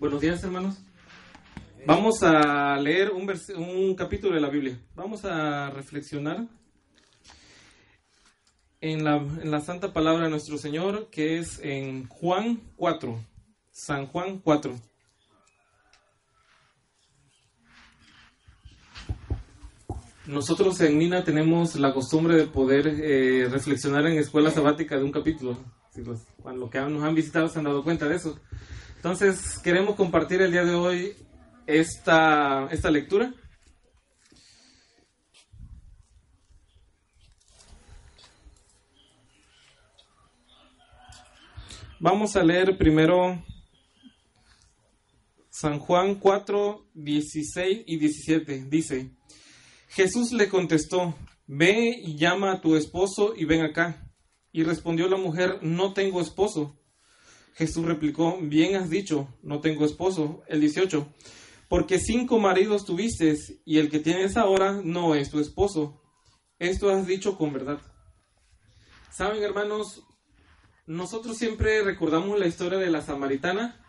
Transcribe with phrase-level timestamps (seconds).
[0.00, 0.78] Buenos días, hermanos.
[1.86, 4.80] Vamos a leer un, un capítulo de la Biblia.
[4.94, 6.46] Vamos a reflexionar
[8.80, 13.14] en la, en la santa palabra de nuestro Señor, que es en Juan 4.
[13.72, 14.74] San Juan 4.
[20.28, 25.12] Nosotros en Mina tenemos la costumbre de poder eh, reflexionar en escuela sabática de un
[25.12, 25.58] capítulo.
[25.90, 28.40] Si los, cuando que nos han visitado se han dado cuenta de eso.
[29.02, 31.16] Entonces, queremos compartir el día de hoy
[31.66, 33.32] esta, esta lectura.
[41.98, 43.42] Vamos a leer primero
[45.48, 48.66] San Juan 4, 16 y 17.
[48.66, 49.16] Dice,
[49.88, 51.14] Jesús le contestó,
[51.46, 54.12] Ve y llama a tu esposo y ven acá.
[54.52, 56.79] Y respondió la mujer, No tengo esposo.
[57.54, 60.42] Jesús replicó, Bien has dicho, no tengo esposo.
[60.46, 61.06] El 18,
[61.68, 66.00] porque cinco maridos tuviste y el que tienes ahora no es tu esposo.
[66.58, 67.80] Esto has dicho con verdad.
[69.10, 70.04] Saben, hermanos,
[70.86, 73.84] nosotros siempre recordamos la historia de la samaritana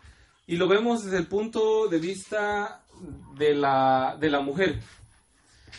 [0.46, 2.84] y lo vemos desde el punto de vista
[3.36, 4.80] de la, de la mujer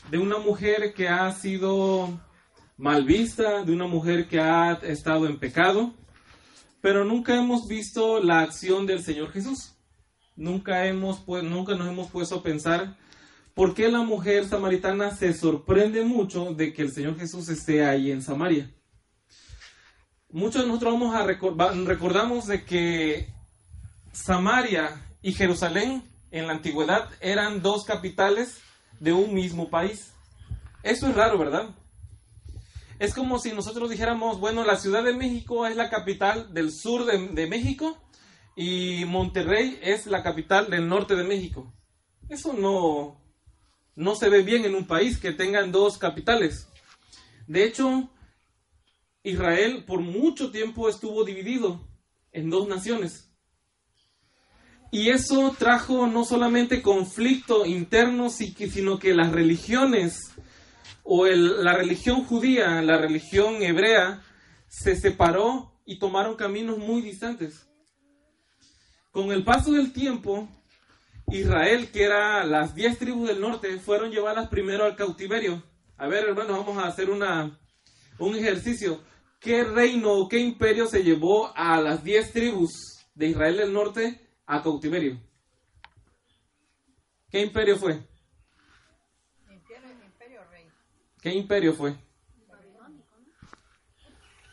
[0.10, 2.20] de una mujer que ha sido
[2.78, 5.94] mal vista, de una mujer que ha estado en pecado,
[6.84, 9.72] pero nunca hemos visto la acción del Señor Jesús.
[10.36, 12.98] Nunca, hemos, nunca nos hemos puesto a pensar
[13.54, 18.12] por qué la mujer samaritana se sorprende mucho de que el Señor Jesús esté ahí
[18.12, 18.70] en Samaria.
[20.30, 21.24] Muchos de nosotros vamos a
[21.86, 23.34] recordamos de que
[24.12, 28.60] Samaria y Jerusalén en la antigüedad eran dos capitales
[29.00, 30.12] de un mismo país.
[30.84, 31.70] Eso es raro, ¿verdad?
[33.00, 37.06] Es como si nosotros dijéramos, bueno, la Ciudad de México es la capital del sur
[37.06, 37.98] de, México
[38.56, 41.74] y Monterrey es la capital del norte de México.
[42.30, 43.22] Eso no,
[43.96, 46.68] no se ve bien en un país que tengan dos capitales.
[47.48, 48.10] De hecho,
[49.24, 51.82] Israel por mucho tiempo estuvo dividido
[52.32, 53.30] en dos naciones.
[54.94, 60.36] Y eso trajo no solamente conflicto interno, sino que las religiones,
[61.04, 64.24] o la religión judía, la religión hebrea,
[64.68, 67.68] se separó y tomaron caminos muy distantes.
[69.12, 70.48] Con el paso del tiempo,
[71.28, 75.64] Israel, que era las diez tribus del norte, fueron llevadas primero al cautiverio.
[75.98, 77.60] A ver, hermanos, vamos a hacer una,
[78.18, 79.02] un ejercicio.
[79.40, 84.20] ¿Qué reino o qué imperio se llevó a las diez tribus de Israel del norte
[84.46, 85.20] a cautiverio.
[87.30, 88.02] ¿Qué imperio fue?
[91.24, 91.96] ¿Qué imperio fue?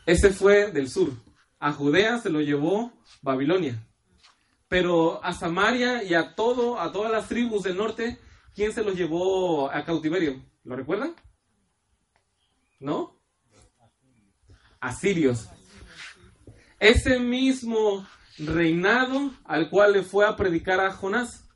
[0.05, 1.11] Ese fue del sur.
[1.59, 3.85] A Judea se lo llevó Babilonia.
[4.69, 8.19] Pero a Samaria y a todo, a todas las tribus del norte,
[8.55, 10.41] ¿quién se los llevó a cautiverio?
[10.63, 11.13] ¿Lo recuerdan?
[12.79, 13.19] ¿No?
[14.79, 15.49] Asirios.
[16.79, 21.49] Ese mismo reinado al cual le fue a predicar a Jonás.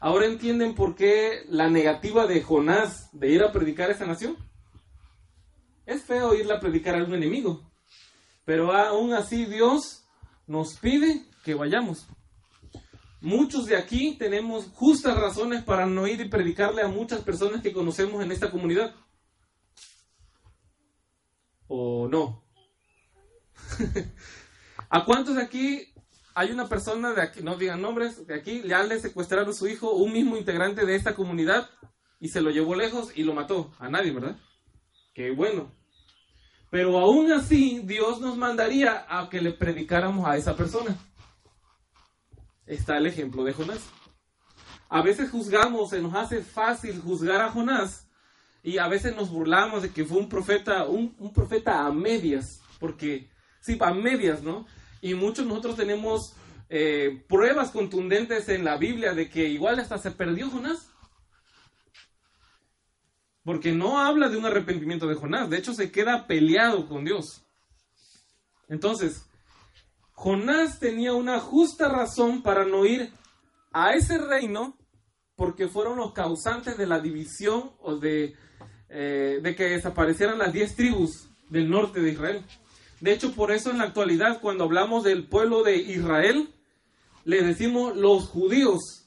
[0.00, 4.36] Ahora entienden por qué la negativa de Jonás de ir a predicar a esa nación.
[5.86, 7.68] Es feo irle a predicar a un enemigo,
[8.44, 10.04] pero aún así Dios
[10.46, 12.06] nos pide que vayamos.
[13.20, 17.72] Muchos de aquí tenemos justas razones para no ir y predicarle a muchas personas que
[17.72, 18.94] conocemos en esta comunidad.
[21.66, 22.44] ¿O no?
[24.88, 25.92] ¿A cuántos de aquí
[26.38, 29.90] hay una persona de aquí, no digan nombres, de aquí le secuestraron a su hijo,
[29.90, 31.68] un mismo integrante de esta comunidad,
[32.20, 33.72] y se lo llevó lejos y lo mató?
[33.80, 34.36] A nadie, ¿verdad?
[35.14, 35.72] Qué bueno.
[36.70, 40.96] Pero aún así, Dios nos mandaría a que le predicáramos a esa persona.
[42.66, 43.84] Está el ejemplo de Jonás.
[44.88, 48.08] A veces juzgamos, se nos hace fácil juzgar a Jonás
[48.62, 52.62] y a veces nos burlamos de que fue un profeta, un, un profeta a medias,
[52.78, 53.28] porque,
[53.60, 54.66] sí, a medias, ¿no?
[55.00, 56.34] Y muchos nosotros tenemos
[56.70, 60.90] eh, pruebas contundentes en la Biblia de que igual hasta se perdió Jonás.
[63.42, 67.46] Porque no habla de un arrepentimiento de Jonás, de hecho se queda peleado con Dios.
[68.68, 69.26] Entonces,
[70.12, 73.10] Jonás tenía una justa razón para no ir
[73.72, 74.76] a ese reino
[75.36, 78.34] porque fueron los causantes de la división o de,
[78.90, 82.44] eh, de que desaparecieran las diez tribus del norte de Israel.
[83.00, 86.52] De hecho, por eso en la actualidad, cuando hablamos del pueblo de Israel,
[87.28, 89.06] le decimos los judíos,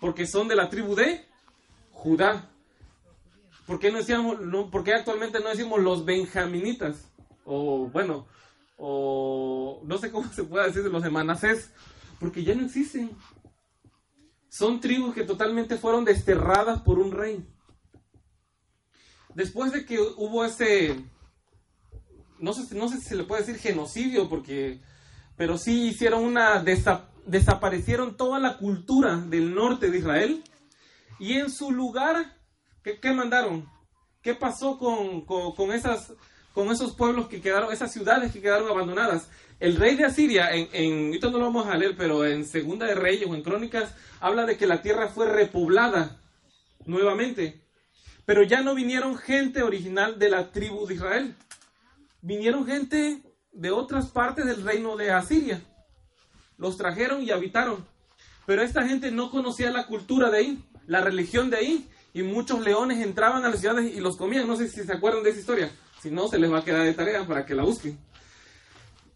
[0.00, 1.24] porque son de la tribu de
[1.92, 2.50] Judá.
[3.64, 7.08] ¿Por qué, no decíamos, no, actualmente no decimos los benjaminitas?
[7.44, 8.26] O bueno,
[8.76, 11.70] o no sé cómo se puede decir de los de Manasés.
[12.18, 13.16] Porque ya no existen.
[14.48, 17.46] Son tribus que totalmente fueron desterradas por un rey.
[19.36, 21.04] Después de que hubo ese,
[22.40, 24.80] no sé, no sé si se le puede decir genocidio, porque,
[25.36, 26.64] pero sí hicieron una,
[27.28, 30.42] desaparecieron toda la cultura del norte de Israel
[31.18, 32.36] y en su lugar,
[32.82, 33.68] ¿qué, qué mandaron?
[34.22, 36.12] ¿Qué pasó con, con, esas,
[36.52, 39.30] con esos pueblos que quedaron, esas ciudades que quedaron abandonadas?
[39.60, 42.94] El rey de Asiria, en, en, no lo vamos a leer, pero en Segunda de
[42.94, 46.20] Reyes o en Crónicas, habla de que la tierra fue repoblada
[46.84, 47.64] nuevamente.
[48.24, 51.36] Pero ya no vinieron gente original de la tribu de Israel.
[52.20, 53.22] Vinieron gente
[53.52, 55.60] de otras partes del reino de Asiria.
[56.58, 57.86] Los trajeron y habitaron.
[58.46, 61.88] Pero esta gente no conocía la cultura de ahí, la religión de ahí.
[62.12, 64.46] Y muchos leones entraban a las ciudades y los comían.
[64.46, 65.70] No sé si se acuerdan de esa historia.
[66.02, 67.98] Si no, se les va a quedar de tarea para que la busquen.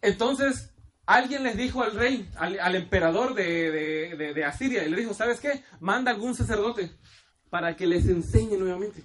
[0.01, 0.69] Entonces,
[1.05, 5.63] alguien les dijo al rey, al, emperador de, Asiria, y le dijo, ¿sabes qué?
[5.79, 6.91] Manda algún sacerdote
[7.49, 9.03] para que les enseñe nuevamente.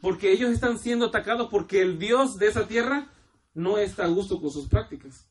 [0.00, 3.06] Porque ellos están siendo atacados porque el Dios de esa tierra
[3.54, 5.28] no está a gusto con sus prácticas.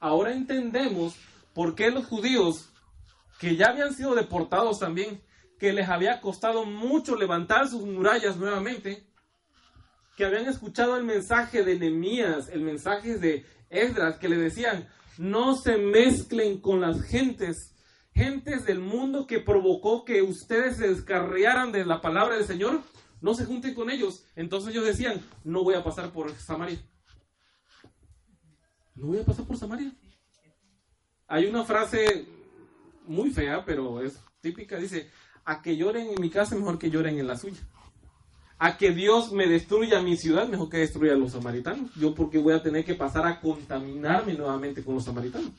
[0.00, 1.16] Ahora entendemos
[1.54, 2.70] por qué los judíos,
[3.40, 5.22] que ya habían sido deportados también,
[5.58, 9.06] que les había costado mucho levantar sus murallas nuevamente,
[10.16, 15.56] que habían escuchado el mensaje de Nehemías, el mensaje de Esdras, que le decían, no
[15.56, 17.74] se mezclen con las gentes,
[18.14, 22.82] gentes del mundo que provocó que ustedes se descarriaran de la palabra del Señor,
[23.20, 24.24] no se junten con ellos.
[24.36, 26.78] Entonces ellos decían, no voy a pasar por Samaria.
[28.98, 29.92] No voy a pasar por Samaria.
[31.26, 32.26] Hay una frase
[33.06, 35.10] muy fea, pero es típica, dice,
[35.44, 37.60] a que lloren en mi casa mejor que lloren en la suya
[38.58, 41.94] a que Dios me destruya mi ciudad, mejor que destruya a los samaritanos.
[41.94, 45.52] Yo porque voy a tener que pasar a contaminarme nuevamente con los samaritanos.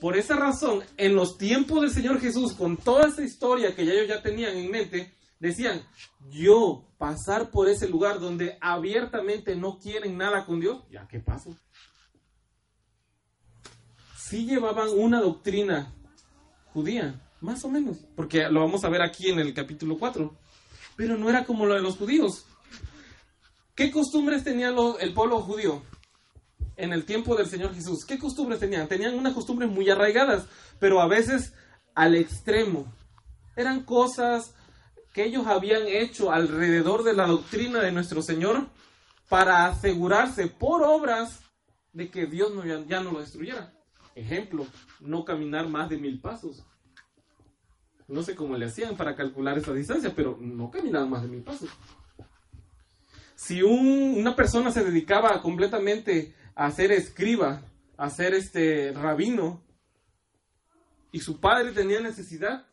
[0.00, 3.92] Por esa razón, en los tiempos del Señor Jesús, con toda esa historia que ya
[3.92, 5.82] ellos ya tenían en mente, decían,
[6.30, 11.54] yo pasar por ese lugar donde abiertamente no quieren nada con Dios, ya qué paso.
[14.32, 15.92] Sí llevaban una doctrina
[16.72, 20.34] judía, más o menos, porque lo vamos a ver aquí en el capítulo 4
[20.96, 22.46] pero no era como lo de los judíos.
[23.74, 25.82] ¿Qué costumbres tenía el pueblo judío
[26.76, 28.06] en el tiempo del Señor Jesús?
[28.06, 28.88] ¿Qué costumbres tenían?
[28.88, 30.46] Tenían unas costumbres muy arraigadas,
[30.78, 31.52] pero a veces
[31.94, 32.90] al extremo.
[33.54, 34.54] Eran cosas
[35.12, 38.70] que ellos habían hecho alrededor de la doctrina de nuestro Señor
[39.28, 41.40] para asegurarse por obras
[41.92, 42.50] de que Dios
[42.88, 43.74] ya no lo destruyera.
[44.14, 44.66] Ejemplo,
[45.00, 46.64] no caminar más de mil pasos.
[48.08, 51.42] No sé cómo le hacían para calcular esa distancia, pero no caminaban más de mil
[51.42, 51.70] pasos.
[53.34, 57.62] Si una persona se dedicaba completamente a ser escriba,
[57.96, 59.62] a ser este rabino,
[61.10, 62.66] y su padre tenía necesidad,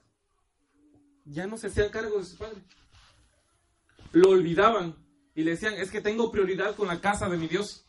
[1.26, 2.62] ya no se hacían cargo de su padre.
[4.12, 4.96] Lo olvidaban
[5.36, 7.86] y le decían, es que tengo prioridad con la casa de mi Dios.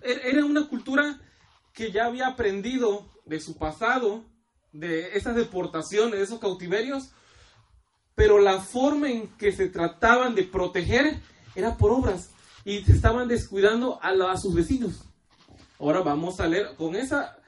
[0.00, 1.20] Er, era una cultura
[1.72, 4.24] que ya había aprendido de su pasado
[4.72, 7.10] de esas deportaciones, de esos cautiverios,
[8.14, 11.20] pero la forma en que se trataban de proteger
[11.54, 12.30] era por obras
[12.64, 15.04] y se estaban descuidando a, sus vecinos.
[15.78, 17.38] Ahora vamos a leer, con esa,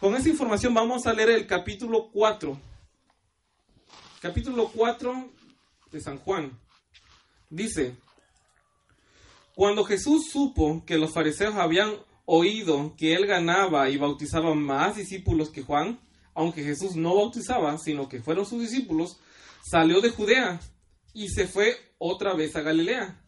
[0.00, 2.58] con esa información vamos a leer el capítulo 4.
[4.20, 5.30] Capítulo 4
[5.92, 6.58] de San Juan.
[7.50, 7.96] Dice,
[9.54, 11.94] cuando Jesús supo que los fariseos habían
[12.30, 15.98] oído que él ganaba y bautizaba más discípulos que Juan,
[16.34, 19.18] aunque Jesús no bautizaba, sino que fueron sus discípulos,
[19.64, 20.60] salió de Judea
[21.14, 23.18] y se fue otra vez a Galilea.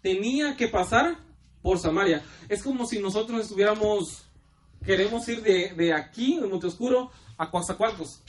[0.00, 1.16] Tenía que pasar
[1.60, 2.22] por Samaria.
[2.48, 4.24] Es como si nosotros estuviéramos,
[4.84, 8.22] queremos ir de, aquí, de Monte Oscuro, a Coazacualcos.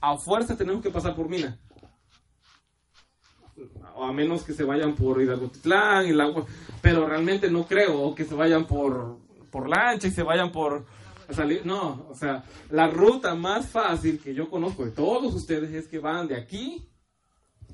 [0.00, 1.58] A fuerza tenemos que pasar por Mina.
[3.96, 6.06] O a menos que se vayan por Hidalgo Titlán,
[6.80, 9.25] pero realmente no creo, que se vayan por,
[9.56, 10.84] por lancha y se vayan por,
[11.30, 11.64] salir.
[11.64, 15.98] No, o sea, la ruta más fácil que yo conozco de todos ustedes es que
[15.98, 16.86] van de aquí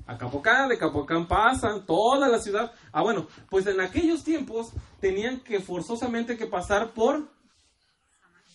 [0.05, 2.71] a Capocán, de Capocán pasan toda la ciudad.
[2.93, 4.71] Ah, bueno, pues en aquellos tiempos
[5.01, 7.29] tenían que forzosamente que pasar por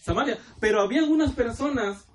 [0.00, 0.38] Samaria.
[0.58, 2.06] Pero había algunas personas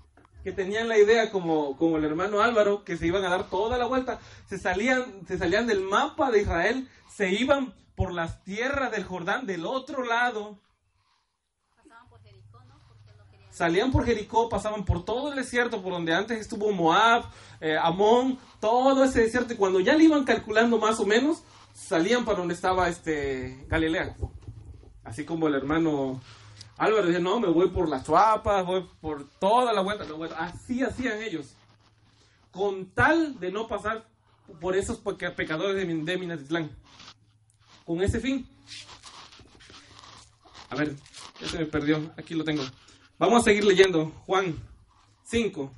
[0.43, 3.77] que tenían la idea, como, como el hermano Álvaro, que se iban a dar toda
[3.77, 4.19] la vuelta.
[4.49, 9.45] Se salían, se salían del mapa de Israel, se iban por las tierras del Jordán
[9.45, 10.57] del otro lado
[13.53, 17.25] salían por Jericó, pasaban por todo el desierto, por donde antes estuvo Moab,
[17.61, 21.43] eh, Amón, todo ese desierto, y cuando ya le iban calculando más o menos,
[21.73, 24.15] salían para donde estaba este Galilea.
[25.03, 26.19] Así como el hermano
[26.77, 30.05] Álvaro dice, no, me voy por las chuapas, voy por toda la vuelta.
[30.39, 31.53] así hacían ellos.
[32.51, 34.05] Con tal de no pasar
[34.59, 36.71] por esos pecadores de, de Minatitlán.
[37.85, 38.47] Con ese fin.
[40.69, 40.95] A ver,
[41.39, 42.11] ya me perdió.
[42.17, 42.63] Aquí lo tengo.
[43.25, 44.09] Vamos a seguir leyendo.
[44.25, 44.53] Juan
[45.27, 45.73] 5.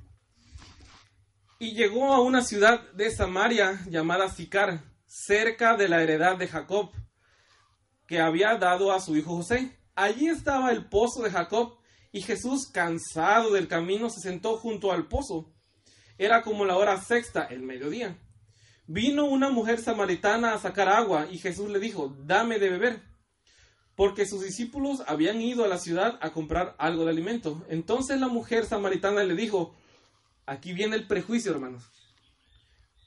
[1.59, 6.89] Y llegó a una ciudad de Samaria llamada Sicar, cerca de la heredad de Jacob,
[8.07, 9.77] que había dado a su hijo José.
[9.93, 11.77] Allí estaba el pozo de Jacob,
[12.11, 15.53] y Jesús, cansado del camino, se sentó junto al pozo.
[16.17, 18.17] Era como la hora sexta, el mediodía.
[18.87, 23.03] Vino una mujer samaritana a sacar agua, y Jesús le dijo, dame de beber,
[23.95, 27.65] porque sus discípulos habían ido a la ciudad a comprar algo de alimento.
[27.69, 29.75] Entonces la mujer samaritana le dijo,
[30.45, 31.83] aquí viene el prejuicio, hermanos.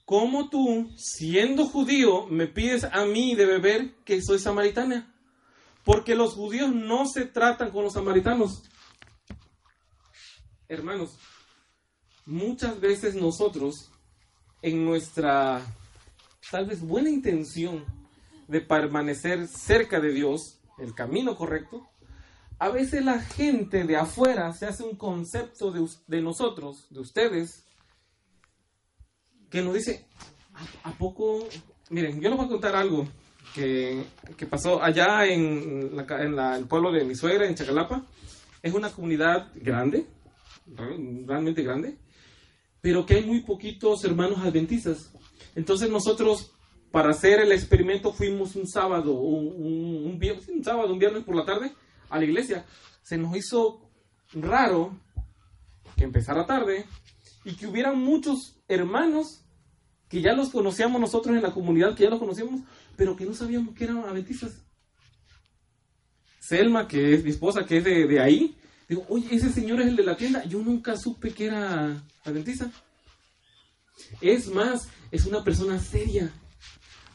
[0.05, 5.15] ¿Cómo tú, siendo judío, me pides a mí de beber que soy samaritana?
[5.85, 8.63] Porque los judíos no se tratan con los samaritanos.
[10.67, 11.19] Hermanos,
[12.25, 13.91] muchas veces nosotros,
[14.63, 15.63] en nuestra
[16.51, 17.85] tal vez buena intención
[18.47, 21.89] de permanecer cerca de Dios, el camino correcto,
[22.59, 27.65] a veces la gente de afuera se hace un concepto de, nosotros, de ustedes,
[29.49, 30.07] que nos dice,
[30.83, 31.47] ¿a, poco?
[31.91, 33.07] Miren, yo les voy a contar algo
[33.55, 34.05] que,
[34.51, 38.05] pasó allá en, el pueblo de mi suegra, en Chacalapa.
[38.61, 40.07] Es una comunidad grande,
[40.67, 41.97] realmente grande,
[42.81, 45.13] pero que hay muy poquitos hermanos adventistas.
[45.55, 46.51] Entonces nosotros,
[46.91, 51.73] para hacer el experimento, fuimos un sábado, un, viernes, por la tarde,
[52.09, 52.65] a la iglesia.
[53.03, 53.91] Se nos hizo
[54.33, 54.99] raro
[55.97, 56.87] que empezara tarde
[57.45, 59.45] y que hubieran muchos hermanos
[60.09, 62.63] que ya los conocíamos nosotros en la comunidad, que ya los conocíamos,
[62.97, 64.65] pero que no sabíamos que eran adventistas.
[66.41, 68.57] Selma, que es mi esposa, que es de, de ahí,
[68.89, 70.45] digo, oye, ese señor es el de la tienda.
[70.45, 72.71] Yo nunca supe que era adventista.
[74.23, 76.33] Es más, es una persona seria.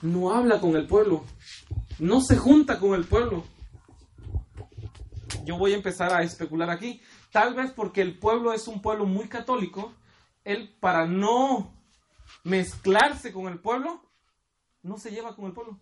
[0.03, 1.24] No habla con el pueblo.
[1.98, 3.43] No se junta con el pueblo
[5.43, 7.01] yo voy a empezar a especular aquí.
[7.31, 9.93] Tal vez porque el pueblo es un pueblo muy católico,
[10.43, 11.74] él para no
[12.43, 14.01] mezclarse con el pueblo,
[14.81, 15.79] no se lleva con el pueblo.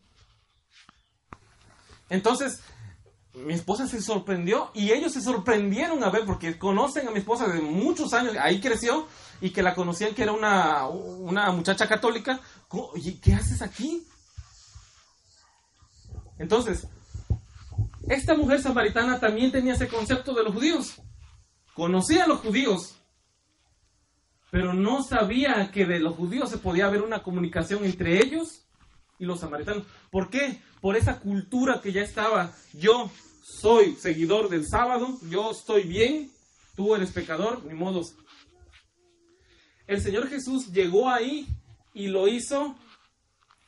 [2.10, 2.62] Entonces,
[3.34, 7.48] mi esposa se sorprendió y ellos se sorprendieron a ver, porque conocen a mi esposa
[7.48, 9.08] desde muchos años, ahí creció
[9.40, 12.40] y que la conocían que era una, una muchacha católica.
[13.22, 14.08] ¿qué haces aquí?
[16.42, 16.88] Entonces,
[18.10, 21.00] esta mujer samaritana también tenía ese concepto de los judíos.
[21.76, 22.96] Conocía a los judíos,
[24.50, 28.66] pero no sabía que de los judíos se podía haber una comunicación entre ellos
[29.20, 29.86] y los samaritanos.
[30.10, 30.60] ¿Por qué?
[30.82, 32.52] Por esa cultura que ya estaba.
[32.74, 33.12] Yo
[33.44, 36.32] soy seguidor del sábado, yo estoy bien,
[36.76, 38.16] tú eres pecador, ni modos.
[39.86, 41.48] El Señor Jesús llegó ahí
[41.94, 42.76] y lo hizo.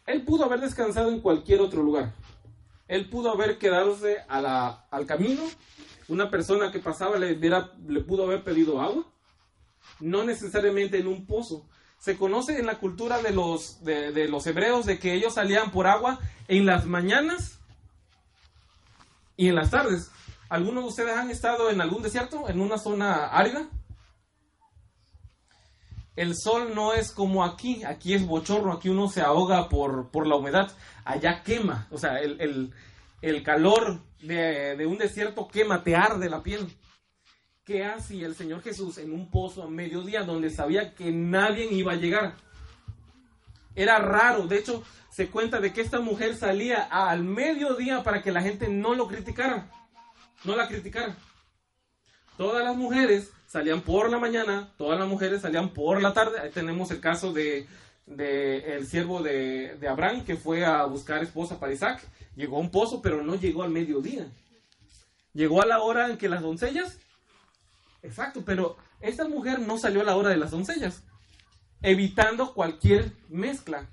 [0.07, 2.15] Él pudo haber descansado en cualquier otro lugar.
[2.93, 5.41] Él pudo haber quedadose al camino.
[6.09, 9.03] Una persona que pasaba le, le pudo haber pedido agua.
[9.99, 11.67] No necesariamente en un pozo.
[11.97, 15.87] Se conoce en la cultura de los, de, los hebreos de que ellos salían por
[15.87, 17.57] agua en las mañanas
[19.37, 20.11] y en las tardes.
[20.47, 23.69] ¿Algunos de ustedes han estado en algún desierto, en una zona árida?
[26.15, 30.27] El sol no es como aquí, aquí es bochorno, aquí uno se ahoga por, por
[30.27, 30.71] la humedad,
[31.05, 32.71] allá quema, o sea, el,
[33.43, 36.71] calor de, un desierto quema, te arde la piel.
[37.63, 41.93] ¿Qué hacía el Señor Jesús en un pozo a mediodía donde sabía que nadie iba
[41.93, 42.35] a llegar?
[43.73, 48.31] Era raro, de hecho se cuenta de que esta mujer salía al mediodía para que
[48.31, 49.67] la gente no lo criticara,
[50.43, 51.15] no la criticara.
[52.37, 56.39] Todas las mujeres salían por la mañana, todas las mujeres salían por la tarde.
[56.39, 57.67] Ahí tenemos el caso de,
[58.07, 62.01] el siervo de, de, Abraham que fue a buscar esposa para Isaac.
[62.35, 64.27] Llegó a un pozo, pero no llegó al mediodía.
[65.33, 66.97] Llegó a la hora en que las doncellas.
[68.01, 71.03] Exacto, pero esta mujer no salió a la hora de las doncellas,
[71.81, 73.89] evitando cualquier mezcla.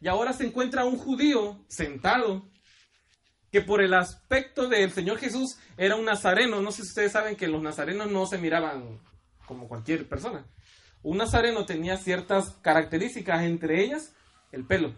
[0.00, 2.48] Y ahora se encuentra un judío sentado
[3.50, 6.60] que por el aspecto del Señor Jesús era un nazareno.
[6.60, 9.00] No sé si ustedes saben que los nazarenos no se miraban
[9.46, 10.44] como cualquier persona.
[11.02, 14.14] Un nazareno tenía ciertas características, entre ellas
[14.52, 14.92] el pelo.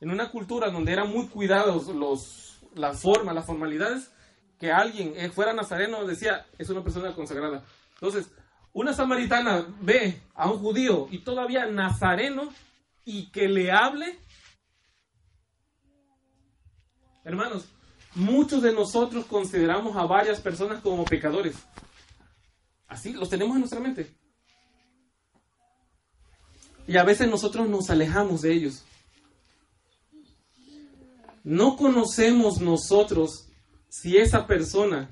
[0.00, 4.10] En una cultura donde eran muy cuidados los, las formas, las formalidades,
[4.58, 7.64] que alguien eh, fuera nazareno decía, es una persona consagrada.
[7.94, 8.30] Entonces,
[8.72, 12.52] una samaritana ve a un judío y todavía nazareno
[13.04, 14.18] y que le hable
[17.24, 17.66] Hermanos,
[18.14, 21.56] muchos de nosotros consideramos a varias personas como pecadores.
[22.88, 24.12] Así los tenemos en nuestra mente.
[26.86, 28.84] Y a veces nosotros nos alejamos de ellos.
[31.44, 33.46] No conocemos nosotros
[33.88, 35.10] si esa persona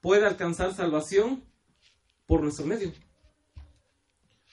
[0.00, 1.42] puede alcanzar salvación
[2.26, 2.92] por nuestro medio.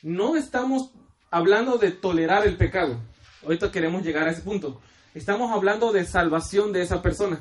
[0.02, 0.92] No estamos
[1.32, 3.00] hablando de tolerar el pecado.
[3.44, 4.82] Ahorita queremos llegar a ese punto.
[5.14, 7.40] Estamos hablando de salvación de esa persona.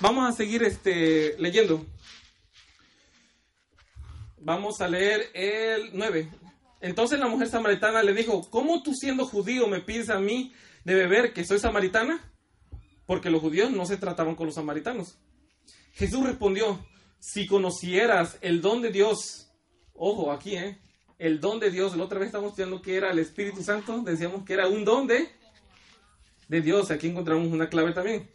[0.00, 1.84] Vamos a seguir este, leyendo.
[4.38, 6.30] Vamos a leer el 9.
[6.80, 10.94] Entonces la mujer samaritana le dijo, ¿cómo tú siendo judío me pides a mí de
[10.94, 12.32] beber que soy samaritana?
[13.04, 15.18] Porque los judíos no se trataban con los samaritanos.
[15.92, 16.86] Jesús respondió,
[17.18, 19.50] si conocieras el don de Dios,
[19.92, 20.78] ojo aquí, ¿eh?
[21.18, 24.44] El don de Dios, la otra vez estamos estudiando que era el Espíritu Santo, decíamos
[24.44, 25.43] que era un don de,
[26.48, 28.28] de Dios, aquí encontramos una clave también.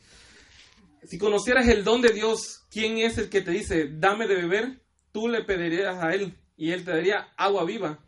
[1.04, 4.82] Si conocieras el don de Dios, ¿quién es el que te dice, dame de beber?
[5.12, 8.00] Tú le pedirías a él y él te daría agua viva.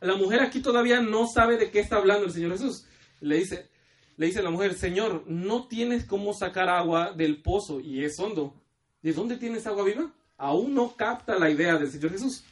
[0.00, 2.86] La mujer aquí todavía no sabe de qué está hablando el Señor Jesús.
[3.20, 3.70] Le dice,
[4.16, 8.18] le dice a la mujer, Señor, no tienes cómo sacar agua del pozo y es
[8.18, 8.54] hondo.
[9.02, 10.12] ¿De dónde tienes agua viva?
[10.36, 12.44] Aún no capta la idea del Señor Jesús.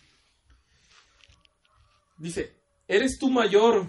[2.18, 2.54] Dice,
[2.86, 3.86] ¿eres tú mayor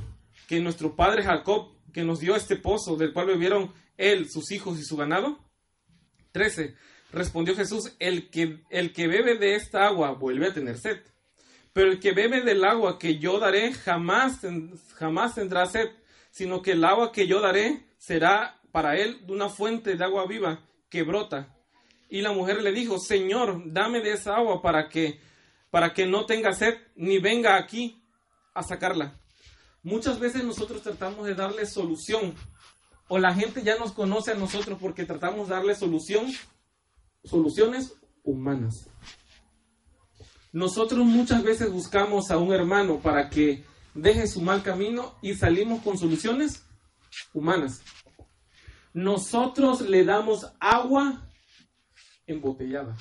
[0.47, 4.79] que nuestro padre Jacob, que nos dio este pozo, del cual bebieron él, sus hijos
[4.79, 5.39] y su ganado?
[6.31, 6.75] 13.
[7.11, 11.01] Respondió Jesús, el que, el que bebe de esta agua vuelve a tener sed.
[11.73, 14.41] Pero el que bebe del agua que yo daré jamás,
[14.95, 15.89] jamás tendrá sed,
[16.31, 20.63] sino que el agua que yo daré será para él una fuente de agua viva
[20.89, 21.55] que brota.
[22.09, 25.19] Y la mujer le dijo, Señor, dame de esa agua para que,
[25.69, 28.03] para que no tenga sed ni venga aquí
[28.53, 29.19] a sacarla.
[29.83, 32.35] Muchas veces nosotros tratamos de darle solución
[33.07, 36.27] o la gente ya nos conoce a nosotros porque tratamos de darle solución,
[37.23, 38.89] soluciones humanas.
[40.51, 43.63] Nosotros muchas veces buscamos a un hermano para que
[43.93, 46.65] deje su mal camino y salimos con soluciones
[47.33, 47.81] humanas.
[48.93, 51.27] Nosotros le damos agua
[52.25, 52.97] embotellada.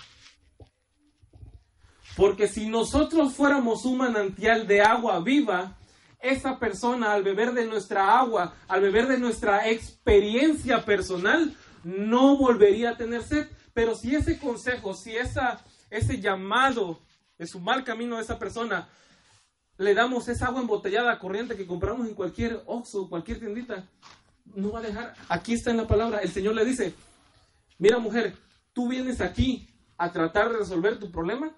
[2.16, 5.78] Porque si nosotros fuéramos un manantial de agua viva,
[6.20, 11.54] esa persona al beber de nuestra agua, al beber de nuestra experiencia personal,
[11.84, 13.48] no volvería a tener sed.
[13.72, 17.00] Pero si ese consejo, si ese llamado
[17.38, 18.88] de su mal camino a esa persona,
[19.76, 23.88] le damos esa agua embotellada corriente que compramos en cualquier Oxxo, cualquier tiendita,
[24.44, 25.14] no va a dejar.
[25.28, 26.94] Aquí está en la palabra, el Señor le dice,
[27.78, 28.34] mira mujer,
[28.72, 31.56] tú vienes aquí a tratar de resolver tu problema,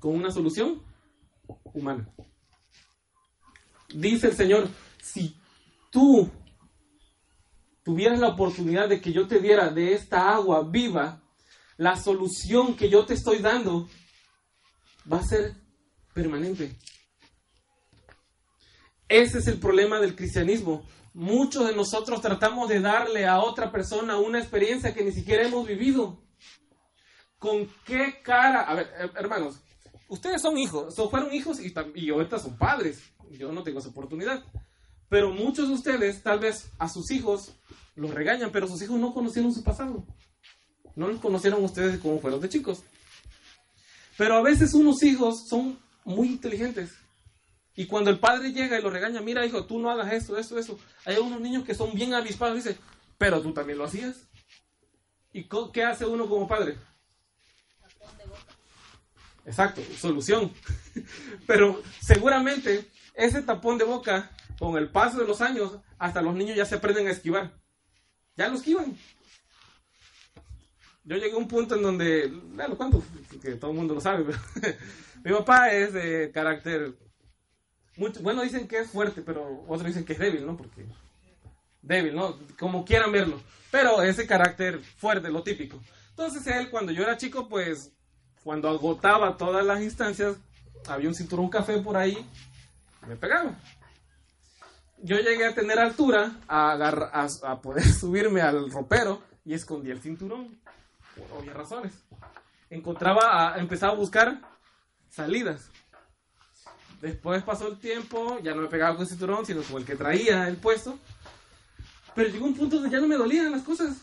[0.00, 0.82] con una solución
[1.72, 2.08] humana.
[3.94, 4.68] Dice el Señor,
[5.00, 5.36] si
[5.90, 6.28] tú
[7.84, 11.22] tuvieras la oportunidad de que yo te diera de esta agua viva,
[11.76, 13.88] la solución que yo te estoy dando
[15.10, 15.54] va a ser
[16.12, 16.76] permanente.
[19.08, 20.84] Ese es el problema del cristianismo.
[21.12, 25.68] Muchos de nosotros tratamos de darle a otra persona una experiencia que ni siquiera hemos
[25.68, 26.20] vivido.
[27.38, 28.62] ¿Con qué cara?
[28.62, 29.60] A ver, hermanos,
[30.08, 33.13] ustedes son hijos, son, fueron hijos y, y ahorita son padres.
[33.30, 34.44] Yo no tengo esa oportunidad.
[35.08, 37.52] Pero muchos de ustedes, tal vez a sus hijos,
[37.94, 40.04] los regañan, pero sus hijos no conocieron su pasado.
[40.96, 42.82] No los conocieron ustedes como fueron de chicos.
[44.16, 46.92] Pero a veces unos hijos son muy inteligentes.
[47.76, 50.58] Y cuando el padre llega y lo regaña, mira hijo, tú no hagas esto, esto,
[50.58, 50.78] eso.
[51.04, 52.78] Hay unos niños que son bien avispados y dicen,
[53.18, 54.28] pero tú también lo hacías.
[55.32, 56.78] ¿Y qué hace uno como padre?
[59.44, 60.52] Exacto, solución.
[61.46, 66.56] Pero seguramente ese tapón de boca, con el paso de los años, hasta los niños
[66.56, 67.52] ya se aprenden a esquivar.
[68.36, 68.96] Ya lo esquivan.
[71.04, 73.02] Yo llegué a un punto en donde, bueno, ¿cuánto?
[73.42, 74.38] Que todo el mundo lo sabe, pero
[75.24, 76.94] mi papá es de carácter,
[77.96, 80.56] mucho, bueno, dicen que es fuerte, pero otros dicen que es débil, ¿no?
[80.56, 80.86] Porque
[81.82, 82.38] débil, ¿no?
[82.58, 83.40] Como quieran verlo.
[83.70, 85.78] Pero ese carácter fuerte, lo típico.
[86.10, 87.92] Entonces él, cuando yo era chico, pues
[88.42, 90.36] cuando agotaba todas las instancias,
[90.86, 92.24] había un cinturón café por ahí,
[93.06, 93.54] me pegaba.
[94.98, 96.72] Yo llegué a tener altura, a,
[97.42, 100.58] a, poder subirme al ropero y escondí el cinturón,
[101.16, 101.92] por obvias razones.
[102.70, 104.40] Encontraba, a, empezaba a buscar
[105.10, 105.70] salidas.
[107.00, 109.96] Después pasó el tiempo, ya no me pegaba con el cinturón, sino con el que
[109.96, 110.98] traía el puesto.
[112.14, 113.96] Pero llegó un punto donde ya no me dolían las cosas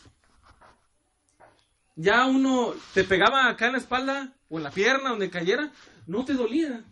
[1.96, 5.70] ya uno te pegaba acá en la espalda o en la pierna, donde cayera,
[6.06, 6.84] no te dolía.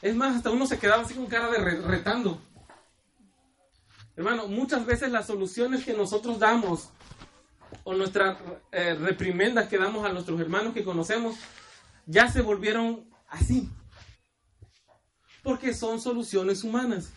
[0.00, 2.40] Es más, hasta uno se quedaba así con cara de retando.
[4.16, 6.90] Hermano, muchas veces las soluciones que nosotros damos
[7.84, 8.38] o nuestras
[8.72, 11.36] eh, reprimendas que damos a nuestros hermanos que conocemos
[12.06, 13.68] ya se volvieron así.
[15.42, 17.10] Porque son soluciones humanas.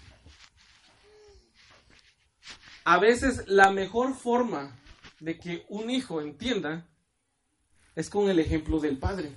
[2.84, 4.76] A veces la mejor forma
[5.20, 6.88] de que un hijo entienda
[7.96, 9.32] es con el ejemplo del padre.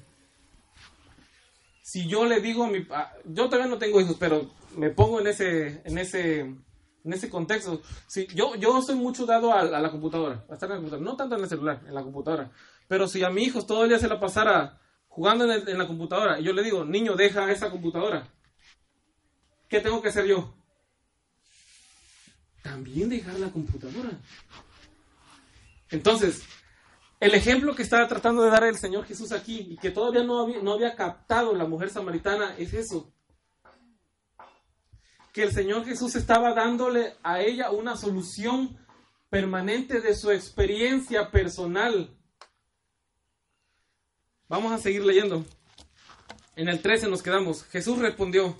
[1.85, 2.87] Si yo le digo a mi
[3.27, 7.83] yo todavía no tengo hijos, pero me pongo en ese, en ese, en ese contexto.
[8.07, 11.15] Si, yo, yo soy mucho dado a, la computadora, a estar en la computadora, no
[11.15, 12.51] tanto en el celular, en la computadora.
[12.89, 15.87] Pero si a mi hijo todo el día se la pasara jugando en, en la
[15.87, 18.33] computadora y yo le digo, niño, deja esa computadora,
[19.69, 20.55] ¿qué tengo que hacer yo?
[22.63, 24.11] También dejar la computadora.
[25.91, 26.45] Entonces,
[27.25, 30.41] el ejemplo que estaba tratando de dar el Señor Jesús aquí y que todavía no
[30.41, 33.11] había, no había captado la mujer samaritana es eso.
[35.33, 38.77] Que el Señor Jesús estaba dándole a ella una solución
[39.31, 42.15] permanente de su experiencia personal.
[44.47, 45.47] Vamos a seguir leyendo.
[46.57, 47.65] En el 13 nos quedamos.
[47.65, 48.55] Jesús respondió,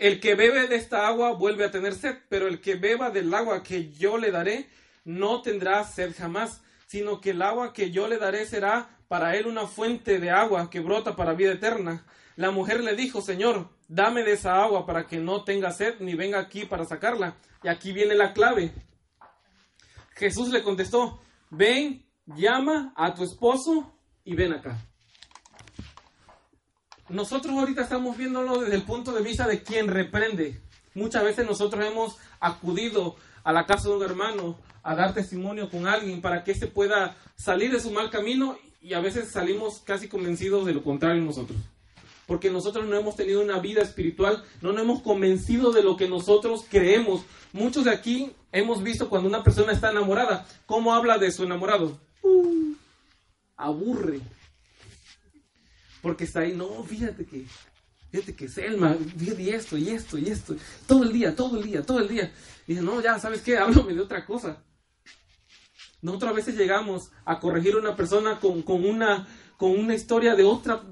[0.00, 3.32] el que bebe de esta agua vuelve a tener sed, pero el que beba del
[3.32, 4.68] agua que yo le daré
[5.04, 9.46] no tendrá sed jamás sino que el agua que yo le daré será para él
[9.46, 12.04] una fuente de agua que brota para vida eterna.
[12.34, 16.14] La mujer le dijo, Señor, dame de esa agua para que no tenga sed ni
[16.14, 17.36] venga aquí para sacarla.
[17.62, 18.72] Y aquí viene la clave.
[20.14, 21.20] Jesús le contestó,
[21.50, 23.92] ven, llama a tu esposo
[24.24, 24.78] y ven acá.
[27.10, 30.62] Nosotros ahorita estamos viéndolo desde el punto de vista de quien reprende.
[30.94, 35.86] Muchas veces nosotros hemos acudido a la casa de un hermano a dar testimonio con
[35.86, 40.08] alguien para que éste pueda salir de su mal camino y a veces salimos casi
[40.08, 41.58] convencidos de lo contrario nosotros.
[42.26, 46.08] Porque nosotros no hemos tenido una vida espiritual, no nos hemos convencido de lo que
[46.08, 47.20] nosotros creemos.
[47.52, 52.00] Muchos de aquí hemos visto cuando una persona está enamorada, cómo habla de su enamorado.
[52.22, 52.72] Uh,
[53.58, 54.20] aburre.
[56.00, 57.44] Porque está ahí, no, fíjate que,
[58.10, 61.82] fíjate que Selma, fíjate esto y esto y esto, todo el día, todo el día,
[61.82, 62.32] todo el día.
[62.66, 63.58] Dice, no, ya, ¿sabes qué?
[63.58, 64.62] Háblame de otra cosa.
[66.00, 70.44] Nosotros a veces llegamos a corregir a una persona con, una, con una historia de
[70.44, 70.82] otra,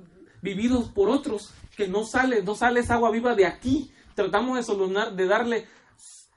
[0.43, 3.93] vividos por otros, que no sale, no sale esa agua viva de aquí.
[4.15, 5.69] Tratamos de solucionar, de darle,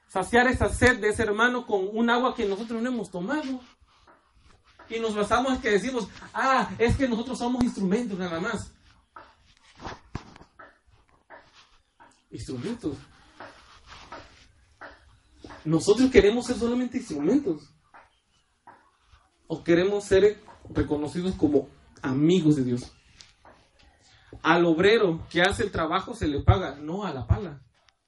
[0.08, 3.60] saciar esa sed de ese hermano con un agua que nosotros no hemos tomado.
[4.88, 8.72] Y nos basamos en que decimos, ah, es que nosotros somos instrumentos nada más.
[12.30, 12.96] Instrumentos.
[15.64, 17.68] Nosotros queremos ser solamente instrumentos
[19.52, 20.40] o queremos ser
[20.72, 21.68] reconocidos como
[22.02, 22.92] amigos de Dios.
[24.44, 27.60] Al obrero que hace el trabajo se le paga, no a la pala,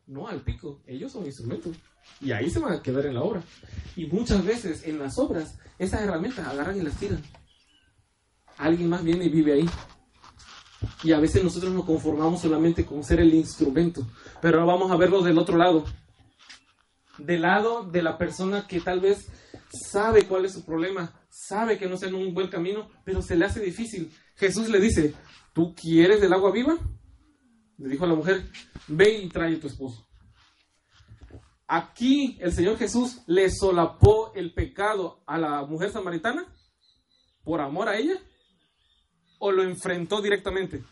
[0.06, 0.82] no al pico.
[0.86, 1.76] Ellos son instrumentos.
[2.20, 3.42] Y ahí se van a quedar en la obra.
[3.96, 7.20] Y muchas veces en las obras, esas herramientas agarran y las tiran.
[8.56, 9.70] Alguien más viene y vive ahí.
[11.02, 14.06] Y a veces nosotros nos conformamos solamente con ser el instrumento.
[14.40, 15.84] Pero ahora vamos a verlo del otro lado.
[17.18, 19.26] Del lado de la persona que tal vez
[19.72, 23.34] sabe cuál es su problema, sabe que no está en un buen camino, pero se
[23.34, 24.12] le hace difícil.
[24.36, 25.14] Jesús le dice,
[25.54, 26.76] ¿tú quieres del agua viva?
[27.78, 28.44] Le dijo a la mujer,
[28.86, 30.06] ve y trae a tu esposo.
[31.66, 36.46] Aquí el Señor Jesús le solapó el pecado a la mujer samaritana
[37.42, 38.20] por amor a ella
[39.38, 40.84] o lo enfrentó directamente.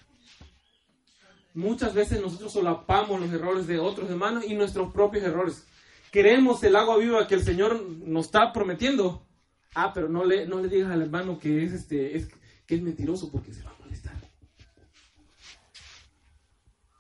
[1.53, 5.67] Muchas veces nosotros solapamos los errores de otros hermanos y nuestros propios errores.
[6.11, 9.27] Queremos el agua viva que el Señor nos está prometiendo,
[9.75, 12.29] Ah, pero no le, no le digas al hermano que es, este, es,
[12.67, 14.15] que es mentiroso porque se va a molestar.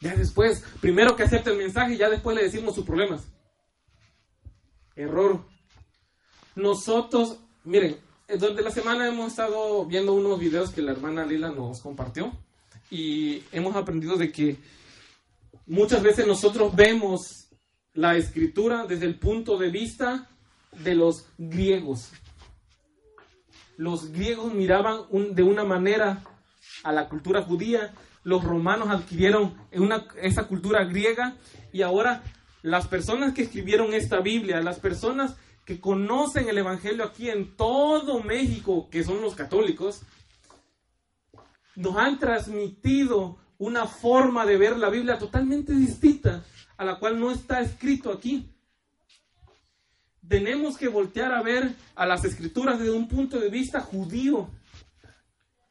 [0.00, 3.26] Ya después, primero que acepte el mensaje, ya después le decimos sus problemas.
[4.94, 5.44] Error.
[6.54, 7.96] Nosotros, miren,
[8.28, 12.32] eh, durante la semana hemos estado viendo unos videos que la hermana Lila nos compartió
[12.90, 14.56] y hemos aprendido de que
[15.66, 17.48] muchas veces nosotros vemos
[17.94, 20.30] la escritura desde el punto de vista
[20.72, 22.10] de los griegos
[23.80, 26.22] los griegos miraban de una manera
[26.84, 29.54] a la cultura judía, los romanos adquirieron
[30.20, 31.34] esa cultura griega
[31.72, 32.22] y ahora
[32.60, 38.22] las personas que escribieron esta Biblia, las personas que conocen el Evangelio aquí en todo
[38.22, 40.02] México, que son los católicos,
[41.74, 46.44] nos han transmitido una forma de ver la Biblia totalmente distinta
[46.76, 48.46] a la cual no está escrito aquí
[50.30, 54.48] tenemos que voltear a ver a las escrituras desde un punto de vista judío.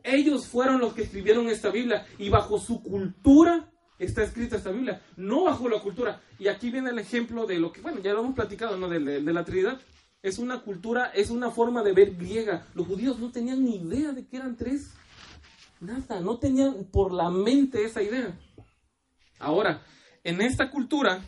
[0.04, 5.02] Ellos fueron los que escribieron esta Biblia y bajo su cultura está escrita esta Biblia,
[5.16, 6.22] no bajo la cultura.
[6.38, 8.90] Y aquí viene el ejemplo de lo que, bueno, ya lo hemos platicado, ¿no?
[8.90, 9.80] De, de la Trinidad.
[10.22, 12.68] es una cultura, es una forma de ver griega.
[12.74, 14.94] Los judíos no tenían ni idea de que eran tres.
[15.80, 18.38] Nada, no tenían por la mente esa idea.
[19.40, 19.82] Ahora,
[20.26, 21.22] en esta cultura,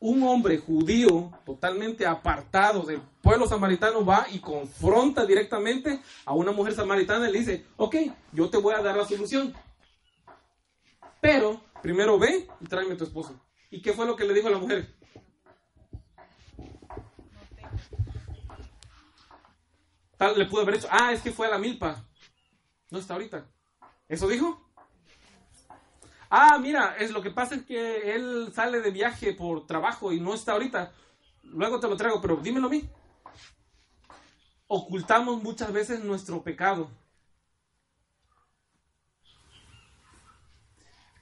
[0.00, 6.74] un hombre judío totalmente apartado del pueblo samaritano va y confronta directamente a una mujer
[6.74, 7.96] samaritana y le dice, ok,
[8.32, 9.54] yo te voy a dar la solución.
[11.20, 13.38] Pero primero ve y tráeme a tu esposo.
[13.70, 14.94] ¿Y qué fue lo que le dijo a la mujer?
[20.16, 22.04] Tal le pudo haber hecho, ah, es que fue a la milpa.
[22.90, 23.46] No está ahorita.
[24.08, 24.69] ¿Eso dijo?
[26.30, 30.20] Ah, mira, es lo que pasa es que él sale de viaje por trabajo y
[30.20, 30.92] no está ahorita.
[31.42, 32.88] Luego te lo traigo, pero dímelo a mí.
[34.68, 36.88] Ocultamos muchas veces nuestro pecado.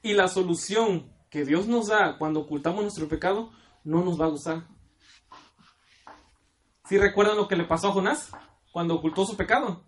[0.02, 3.50] Y la solución que Dios nos da cuando ocultamos nuestro pecado
[3.84, 4.68] no nos va a gustar.
[6.84, 8.30] ¿Sí recuerdan lo que le pasó a Jonás?
[8.78, 9.84] cuando ocultó su pecado.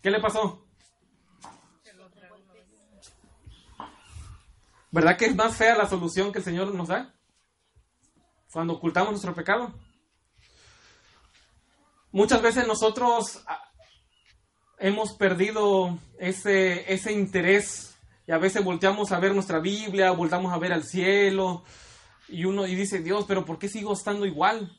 [0.00, 0.67] ¿Qué le pasó?
[4.90, 7.14] ¿Verdad que es más fea la solución que el Señor nos da?
[8.50, 9.74] Cuando ocultamos nuestro pecado.
[12.10, 13.70] Muchas veces nosotros ah,
[14.78, 17.94] hemos perdido ese, ese interés
[18.26, 21.64] y a veces volteamos a ver nuestra Biblia, voltamos a ver al cielo
[22.26, 24.74] y uno y dice, Dios, pero ¿por qué sigo estando igual?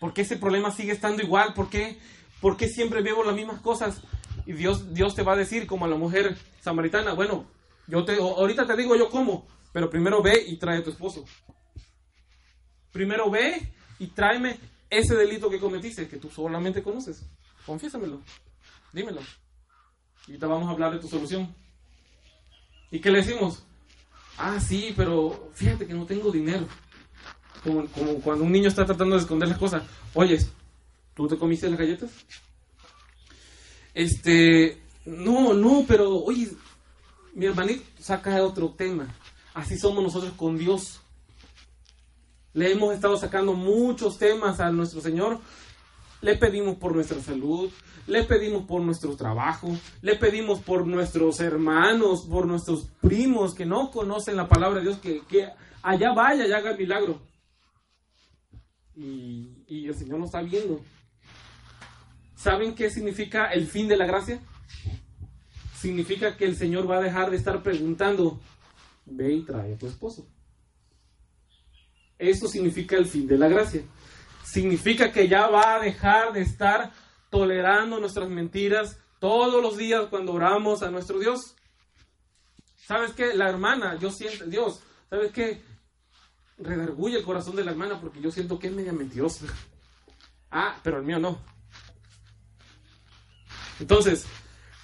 [0.00, 1.54] ¿Por qué ese problema sigue estando igual?
[1.54, 1.98] ¿Por qué,
[2.42, 4.02] ¿Por qué siempre veo las mismas cosas?
[4.44, 7.46] Y Dios, Dios te va a decir, como a la mujer samaritana, bueno,
[7.86, 11.24] yo te, ahorita te digo yo cómo, pero primero ve y trae a tu esposo.
[12.92, 17.24] Primero ve y tráeme ese delito que cometiste, que tú solamente conoces.
[17.66, 18.20] Confiésamelo.
[18.92, 19.20] Dímelo.
[20.26, 21.54] Y vamos a hablar de tu solución.
[22.90, 23.64] ¿Y qué le decimos?
[24.38, 26.66] Ah, sí, pero fíjate que no tengo dinero
[27.64, 29.82] como, cuando un niño está tratando de esconder las cosas.
[30.12, 30.52] Oyes,
[31.14, 32.10] ¿tú te comiste las galletas?
[33.94, 36.50] Este, no, no, pero oye,
[37.34, 39.08] mi hermanito saca otro tema.
[39.52, 41.00] Así somos nosotros con Dios.
[42.52, 45.40] Le hemos estado sacando muchos temas a nuestro Señor.
[46.20, 47.70] Le pedimos por nuestra salud,
[48.06, 53.90] le pedimos por nuestro trabajo, le pedimos por nuestros hermanos, por nuestros primos que no
[53.90, 55.50] conocen la palabra de Dios, que, que
[55.82, 57.20] allá vaya y haga el milagro
[58.96, 60.80] y, el Señor nos está viendo.
[62.36, 64.40] ¿Saben qué significa el fin de la gracia?
[65.84, 68.40] Significa que el Señor va a dejar de estar preguntando,
[69.04, 70.26] ve y trae a tu esposo.
[72.18, 73.82] Eso significa el fin de la gracia.
[74.42, 76.90] Significa que ya va a dejar de estar
[77.28, 81.54] tolerando nuestras mentiras todos los días cuando oramos a nuestro Dios.
[82.76, 83.34] ¿Sabes qué?
[83.34, 85.60] La hermana, yo siento, Dios, ¿sabes qué?
[86.56, 89.44] redarguye el corazón de la hermana porque yo siento que es media mentirosa.
[90.50, 91.38] Ah, pero el mío no.
[93.78, 94.24] Entonces,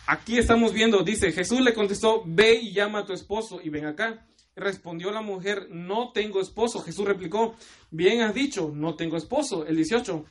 [0.07, 3.87] aquí estamos viendo, dice, Jesús le contestó, ve y llama a tu esposo y ven
[3.87, 4.27] acá.
[4.57, 6.81] Respondió la mujer, no tengo esposo.
[6.81, 7.55] Jesús replicó,
[7.91, 9.65] bien has dicho, no tengo esposo.
[9.67, 10.25] El 18,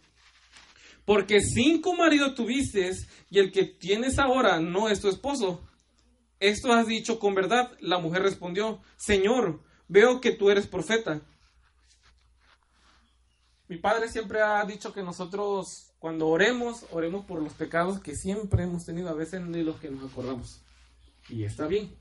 [1.05, 2.91] porque cinco maridos tuviste
[3.31, 5.61] y el que tienes ahora no es tu esposo.
[6.39, 7.71] Esto has dicho con verdad.
[7.79, 11.21] La mujer respondió, Señor, veo que tú eres profeta.
[13.67, 18.63] Mi padre siempre ha dicho que nosotros cuando oremos, oremos por los pecados que siempre
[18.63, 20.61] hemos tenido, a veces ni los que nos acordamos.
[21.27, 21.91] Y está bien.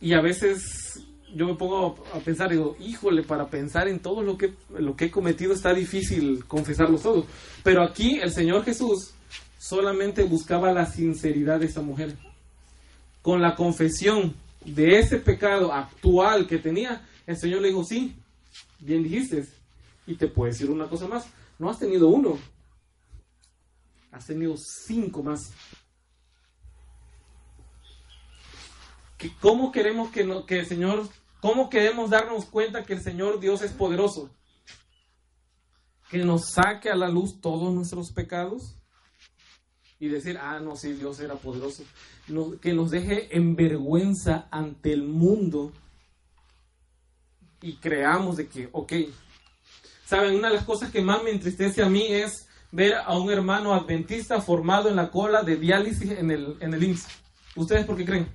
[0.00, 1.00] Y a veces
[1.34, 5.06] yo me pongo a pensar, digo, híjole, para pensar en todo lo que, lo que
[5.06, 7.26] he cometido está difícil confesarlo todo.
[7.62, 9.12] Pero aquí el Señor Jesús
[9.58, 12.16] solamente buscaba la sinceridad de esa mujer.
[13.22, 18.16] Con la confesión de ese pecado actual que tenía, el Señor le dijo, sí,
[18.80, 19.57] bien dijiste.
[20.08, 21.26] Y te puedo decir una cosa más,
[21.58, 22.38] no has tenido uno,
[24.10, 25.52] has tenido cinco más.
[29.42, 31.06] ¿Cómo queremos que, no, que el Señor,
[31.42, 34.30] cómo queremos darnos cuenta que el Señor Dios es poderoso?
[36.08, 38.76] Que nos saque a la luz todos nuestros pecados
[40.00, 41.84] y decir, ah, no, sí, Dios era poderoso.
[42.62, 45.70] que nos deje en vergüenza ante el mundo
[47.60, 48.92] y creamos de que, ok,
[50.08, 53.30] saben, una de las cosas que más me entristece a mí es ver a un
[53.30, 57.06] hermano adventista formado en la cola de diálisis en el, en el IMSS.
[57.56, 58.28] ¿Ustedes por qué creen?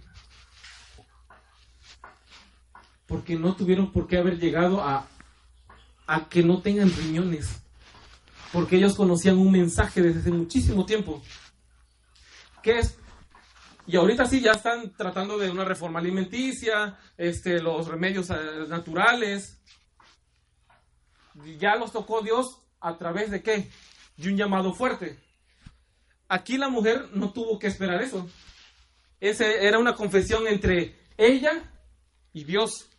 [3.08, 5.08] Porque no tuvieron por qué haber llegado a,
[6.06, 7.50] a que no tengan riñones.
[8.52, 11.24] Porque ellos conocían un mensaje desde hace muchísimo tiempo
[12.62, 12.98] ¿Qué es?
[13.88, 18.36] Y ahorita sí ya están tratando de una reforma alimenticia, este, los remedios eh,
[18.70, 19.60] naturales.
[21.60, 23.70] Ya los tocó Dios a través de qué?
[24.18, 25.20] De un llamado fuerte.
[26.28, 28.28] Aquí la mujer no tuvo que esperar eso.
[29.20, 31.72] Ese era una confesión entre ella
[32.34, 32.90] y Dios.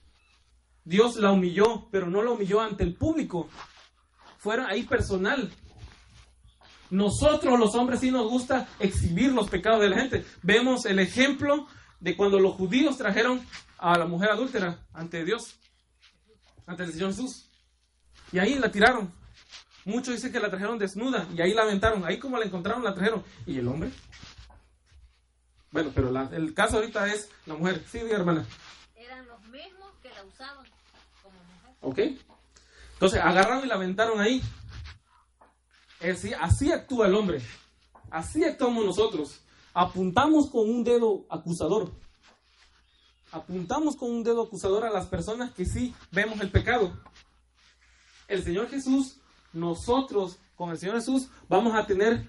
[0.84, 3.48] Dios la humilló, pero no la humilló ante el público.
[4.38, 5.52] Fuera ahí personal.
[6.90, 10.24] Nosotros los hombres sí nos gusta exhibir los pecados de la gente.
[10.42, 11.66] Vemos el ejemplo
[12.00, 13.44] de cuando los judíos trajeron
[13.78, 15.58] a la mujer adúltera ante Dios,
[16.66, 17.50] ante el Señor Jesús.
[18.34, 19.12] Y ahí la tiraron.
[19.84, 22.04] Muchos dicen que la trajeron desnuda y ahí la aventaron.
[22.04, 23.22] Ahí como la encontraron, la trajeron.
[23.46, 23.92] ¿Y el hombre?
[25.70, 27.84] Bueno, pero el caso ahorita es la mujer.
[27.88, 28.44] Sí, hermana.
[28.96, 30.66] Eran los mismos que la usaban
[31.22, 31.76] como mujer.
[31.80, 32.20] Ok.
[32.94, 34.42] Entonces agarraron y la aventaron ahí.
[36.00, 37.40] Así, así actúa el hombre.
[38.10, 39.42] Así actuamos nosotros.
[39.74, 41.92] Apuntamos con un dedo acusador.
[43.30, 46.92] Apuntamos con un dedo acusador a las personas que sí vemos el pecado.
[48.28, 49.20] El Señor Jesús,
[49.52, 52.28] nosotros con el Señor Jesús vamos a tener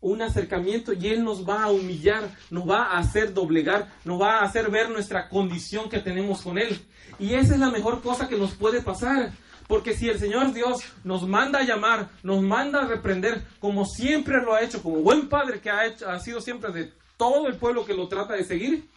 [0.00, 4.38] un acercamiento y Él nos va a humillar, nos va a hacer doblegar, nos va
[4.38, 6.84] a hacer ver nuestra condición que tenemos con Él.
[7.18, 9.32] Y esa es la mejor cosa que nos puede pasar.
[9.68, 14.42] Porque si el Señor Dios nos manda a llamar, nos manda a reprender, como siempre
[14.42, 17.54] lo ha hecho, como buen padre que ha, hecho, ha sido siempre de todo el
[17.54, 18.90] pueblo que lo trata de seguir,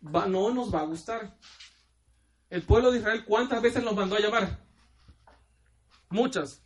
[0.00, 1.36] no nos va a gustar.
[2.48, 4.63] El pueblo de Israel, ¿cuántas veces nos mandó a llamar?
[6.10, 6.60] Muchas.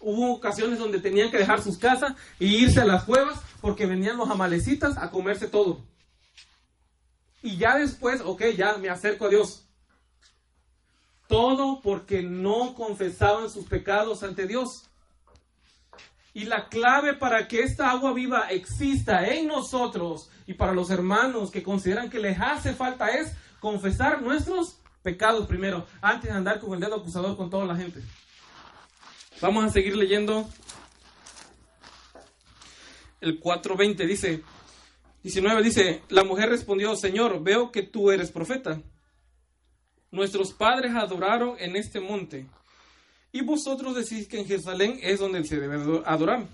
[0.00, 4.16] Hubo ocasiones donde tenían que dejar sus casas e irse a las cuevas porque venían
[4.16, 5.84] los amalecitas a comerse todo.
[7.42, 9.66] Y ya después, ok, ya me acerco a Dios.
[11.28, 14.88] Todo porque no confesaban sus pecados ante Dios.
[16.34, 21.50] Y la clave para que esta agua viva exista en nosotros y para los hermanos
[21.50, 26.74] que consideran que les hace falta es confesar nuestros pecados primero, antes de andar con
[26.74, 28.00] el dedo acusador con toda la gente.
[29.40, 30.48] Vamos a seguir leyendo.
[33.20, 34.42] El 4.20 dice,
[35.22, 38.80] 19 dice, la mujer respondió, Señor, veo que tú eres profeta.
[40.10, 42.46] Nuestros padres adoraron en este monte.
[43.32, 46.46] Y vosotros decís que en Jerusalén es donde se debe adorar.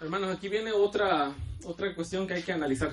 [0.00, 1.32] Hermanos, aquí viene otra,
[1.64, 2.92] otra cuestión que hay que analizar.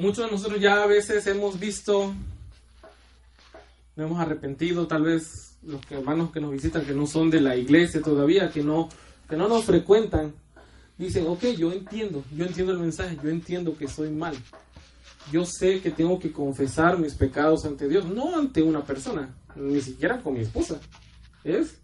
[0.00, 2.14] Muchos de nosotros ya a veces hemos visto,
[3.96, 7.54] nos hemos arrepentido, tal vez los hermanos que nos visitan, que no son de la
[7.54, 8.88] iglesia todavía, que no,
[9.28, 10.32] que no nos frecuentan,
[10.96, 14.34] dicen, ok, yo entiendo, yo entiendo el mensaje, yo entiendo que soy mal,
[15.30, 19.82] yo sé que tengo que confesar mis pecados ante Dios, no ante una persona, ni
[19.82, 20.80] siquiera con mi esposa,
[21.44, 21.78] es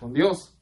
[0.00, 0.54] con Dios.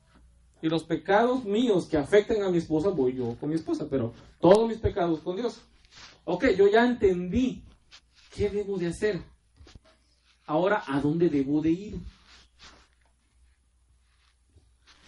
[0.60, 4.12] Y los pecados míos que afecten a mi esposa, voy yo con mi esposa, pero
[4.40, 5.60] todos mis pecados con Dios.
[6.26, 7.64] Ok, yo ya entendí
[8.34, 9.22] qué debo de hacer.
[10.44, 11.96] Ahora, ¿a dónde debo de ir?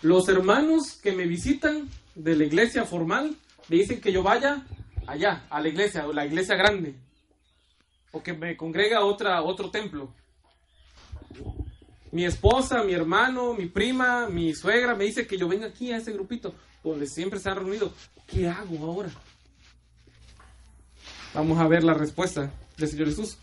[0.01, 3.37] Los hermanos que me visitan de la iglesia formal
[3.69, 4.65] me dicen que yo vaya
[5.07, 6.95] allá, a la iglesia, o la iglesia grande
[8.13, 10.15] o que me congrega a otra, otro templo.
[12.11, 15.99] Mi esposa, mi hermano, mi prima, mi suegra me dice que yo venga aquí a
[15.99, 17.93] ese grupito donde siempre se han reunido.
[18.27, 19.11] ¿Qué hago ahora?
[21.35, 23.39] Vamos a ver la respuesta del Señor Jesús.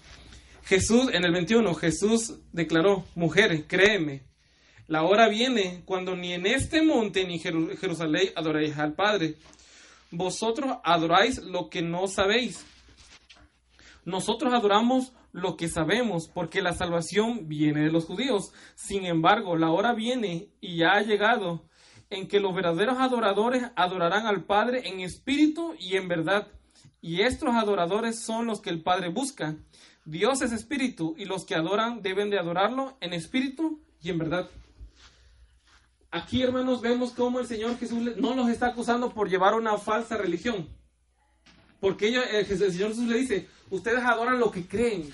[0.63, 4.23] Jesús, en el 21, Jesús declaró, mujer, créeme,
[4.87, 9.35] la hora viene cuando ni en este monte ni en Jerusalén adoráis al Padre.
[10.11, 12.65] Vosotros adoráis lo que no sabéis
[14.05, 18.53] nosotros adoramos lo que sabemos, porque la salvación viene de los judíos.
[18.75, 21.65] Sin embargo, la hora viene y ya ha llegado
[22.11, 26.47] en que los verdaderos adoradores adorarán al Padre en espíritu y en verdad.
[27.05, 29.55] Y estos adoradores son los que el Padre busca.
[30.05, 34.49] Dios es espíritu y los que adoran deben de adorarlo en espíritu y en verdad.
[36.09, 40.17] Aquí, hermanos, vemos cómo el Señor Jesús no los está acusando por llevar una falsa
[40.17, 40.67] religión.
[41.79, 45.13] Porque ellos, el Señor Jesús le dice, Ustedes adoran lo que creen.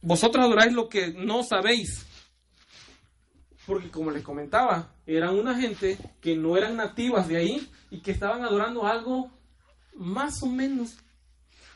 [0.00, 2.04] Vosotros adoráis lo que no sabéis.
[3.66, 8.10] Porque como les comentaba, eran una gente que no eran nativas de ahí y que
[8.10, 9.30] estaban adorando algo
[9.94, 10.96] más o menos.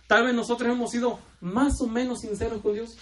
[0.07, 2.97] Tal vez nosotros hemos sido más o menos sinceros con Dios.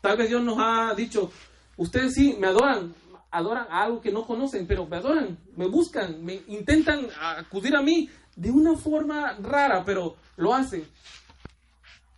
[0.00, 1.30] Tal vez Dios nos ha dicho,
[1.76, 2.94] ustedes sí me adoran,
[3.30, 8.08] adoran algo que no conocen, pero me adoran, me buscan, me intentan acudir a mí
[8.36, 10.84] de una forma rara, pero lo hacen.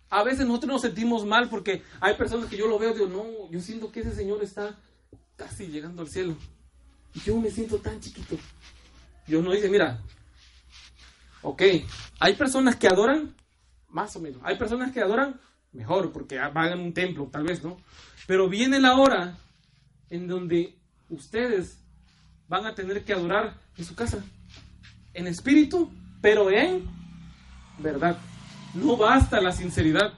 [0.09, 3.49] A veces nosotros nos sentimos mal porque hay personas que yo lo veo digo, no,
[3.49, 4.77] yo siento que ese Señor está
[5.35, 6.35] casi llegando al cielo.
[7.13, 8.37] Y yo me siento tan chiquito.
[9.27, 10.01] Dios no dice, mira,
[11.41, 11.61] ok,
[12.19, 13.35] hay personas que adoran
[13.89, 14.41] más o menos.
[14.43, 15.39] Hay personas que adoran
[15.71, 17.77] mejor porque van a un templo, tal vez, ¿no?
[18.27, 19.37] Pero viene la hora
[20.09, 20.77] en donde
[21.09, 21.79] ustedes
[22.47, 24.23] van a tener que adorar en su casa,
[25.13, 26.89] en espíritu, pero en
[27.79, 28.17] verdad.
[28.73, 30.13] No basta la sinceridad,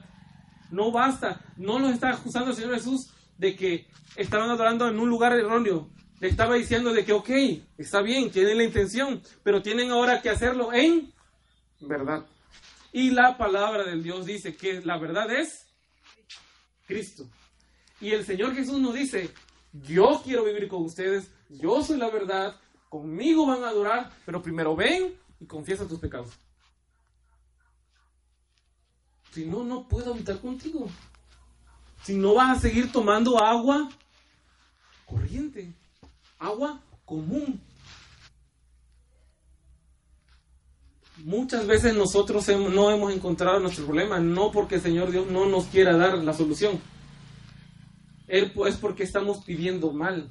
[0.70, 5.08] no basta, no los está acusando el Señor Jesús de que estaban adorando en un
[5.08, 5.90] lugar erróneo.
[6.20, 7.30] Le estaba diciendo de que, ok,
[7.76, 11.12] está bien, tienen la intención, pero tienen ahora que hacerlo en
[11.80, 12.26] verdad.
[12.92, 15.66] Y la palabra del Dios dice que la verdad es
[16.86, 17.28] Cristo.
[18.00, 19.30] Y el Señor Jesús nos dice,
[19.72, 22.58] yo quiero vivir con ustedes, yo soy la verdad,
[22.88, 26.30] conmigo van a adorar, pero primero ven y confiesa tus pecados.
[29.32, 30.88] Si no, no puedo habitar contigo.
[32.06, 33.90] Si no vas a seguir tomando agua
[35.06, 35.72] corriente,
[36.38, 37.60] agua común.
[41.16, 45.64] Muchas veces nosotros no hemos encontrado nuestro problema, no porque el Señor Dios no nos
[45.64, 46.80] quiera dar la solución.
[48.28, 50.30] Él es porque estamos pidiendo mal.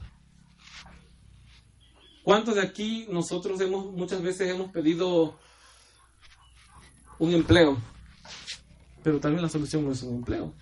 [2.24, 5.38] ¿Cuántos de aquí nosotros hemos muchas veces hemos pedido
[7.20, 7.78] un empleo?
[9.04, 10.54] Pero también la solución no es un empleo.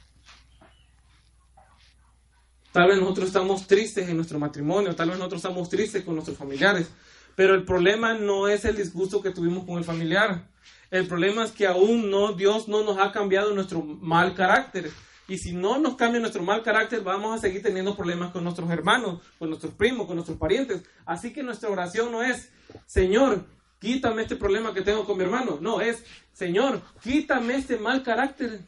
[2.74, 6.36] Tal vez nosotros estamos tristes en nuestro matrimonio, tal vez nosotros estamos tristes con nuestros
[6.36, 6.90] familiares,
[7.36, 10.50] pero el problema no es el disgusto que tuvimos con el familiar.
[10.90, 14.90] El problema es que aún no, Dios no nos ha cambiado nuestro mal carácter.
[15.28, 18.70] Y si no nos cambia nuestro mal carácter, vamos a seguir teniendo problemas con nuestros
[18.72, 20.82] hermanos, con nuestros primos, con nuestros parientes.
[21.06, 22.50] Así que nuestra oración no es,
[22.88, 23.46] Señor,
[23.80, 25.60] quítame este problema que tengo con mi hermano.
[25.62, 26.04] No, es,
[26.34, 28.62] Señor, quítame este mal carácter.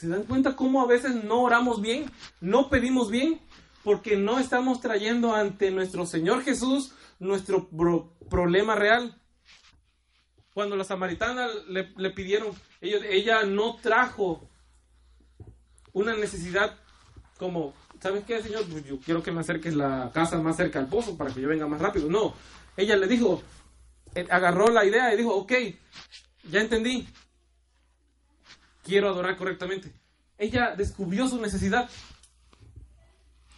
[0.00, 2.10] ¿Se dan cuenta cómo a veces no oramos bien?
[2.40, 3.38] No pedimos bien
[3.84, 7.68] porque no estamos trayendo ante nuestro Señor Jesús nuestro
[8.30, 9.20] problema real.
[10.54, 12.48] Cuando la samaritana le, pidieron,
[12.80, 14.48] ella, no trajo
[15.92, 16.78] una necesidad
[17.36, 18.64] como, ¿sabes qué, Señor?
[18.72, 21.48] Pues yo quiero que me acerques la casa más cerca al pozo para que yo
[21.48, 22.08] venga más rápido.
[22.08, 22.32] No,
[22.74, 23.42] ella le dijo,
[24.14, 25.52] eh, agarró la idea y dijo, ok,
[26.44, 27.06] ya entendí,
[28.84, 29.92] quiero adorar correctamente.
[30.38, 31.88] Ella descubrió su necesidad.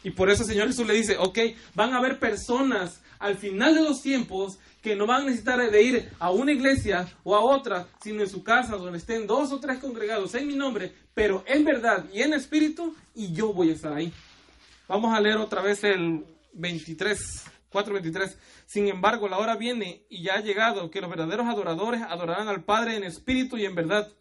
[0.03, 1.39] Y por eso el Señor Jesús le dice, ok,
[1.75, 5.83] van a haber personas al final de los tiempos que no van a necesitar de
[5.83, 9.61] ir a una iglesia o a otra, sino en su casa donde estén dos o
[9.61, 13.75] tres congregados en mi nombre, pero en verdad y en espíritu, y yo voy a
[13.75, 14.13] estar ahí.
[14.89, 17.45] Vamos a leer otra vez el 23.
[17.73, 18.37] 4.23.
[18.67, 22.65] Sin embargo, la hora viene y ya ha llegado que los verdaderos adoradores adorarán al
[22.65, 24.13] Padre en espíritu y en verdad.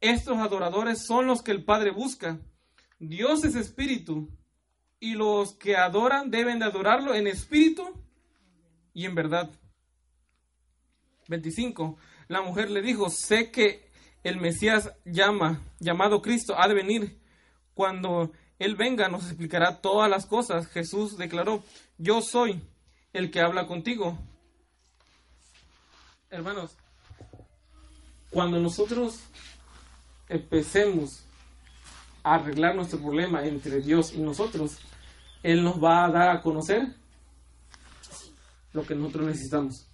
[0.00, 2.38] Estos adoradores son los que el Padre busca.
[2.98, 4.28] Dios es espíritu
[4.98, 7.92] y los que adoran deben de adorarlo en espíritu
[8.94, 9.50] y en verdad.
[11.28, 11.98] 25.
[12.28, 13.88] La mujer le dijo, sé que
[14.22, 17.20] el Mesías llama, llamado Cristo, ha de venir.
[17.74, 20.66] Cuando Él venga nos explicará todas las cosas.
[20.68, 21.62] Jesús declaró,
[21.98, 22.62] yo soy
[23.12, 24.18] el que habla contigo.
[26.30, 26.76] Hermanos,
[28.30, 29.20] cuando nosotros
[30.30, 31.24] empecemos
[32.22, 34.78] a arreglar nuestro problema entre Dios y nosotros,
[35.42, 36.94] Él nos va a dar a conocer
[38.72, 39.86] lo que nosotros necesitamos.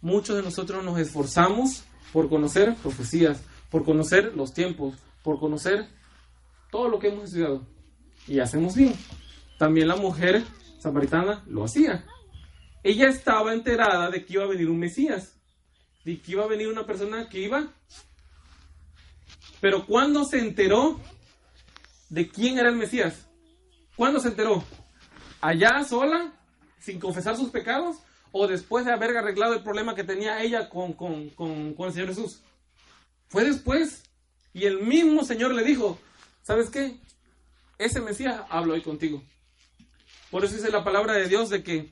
[0.00, 5.86] Muchos de nosotros nos esforzamos por conocer profecías, por conocer los tiempos, por conocer
[6.70, 7.66] todo lo que hemos estudiado.
[8.26, 8.94] Y hacemos bien.
[9.58, 10.42] También la mujer
[10.78, 12.04] samaritana lo hacía
[12.82, 15.38] ella estaba enterada de que iba a venir un Mesías,
[16.04, 17.68] de que iba a venir una persona que iba.
[19.60, 21.00] Pero ¿cuándo se enteró
[22.08, 23.26] de quién era el Mesías?
[23.96, 24.64] ¿Cuándo se enteró?
[25.40, 26.32] ¿Allá sola,
[26.78, 27.96] sin confesar sus pecados?
[28.32, 31.92] ¿O después de haber arreglado el problema que tenía ella con, con, con, con el
[31.92, 32.40] Señor Jesús?
[33.28, 34.04] Fue después.
[34.52, 35.98] Y el mismo Señor le dijo,
[36.42, 36.96] ¿sabes qué?
[37.78, 39.22] Ese Mesías habla hoy contigo.
[40.30, 41.90] Por eso dice la palabra de Dios de que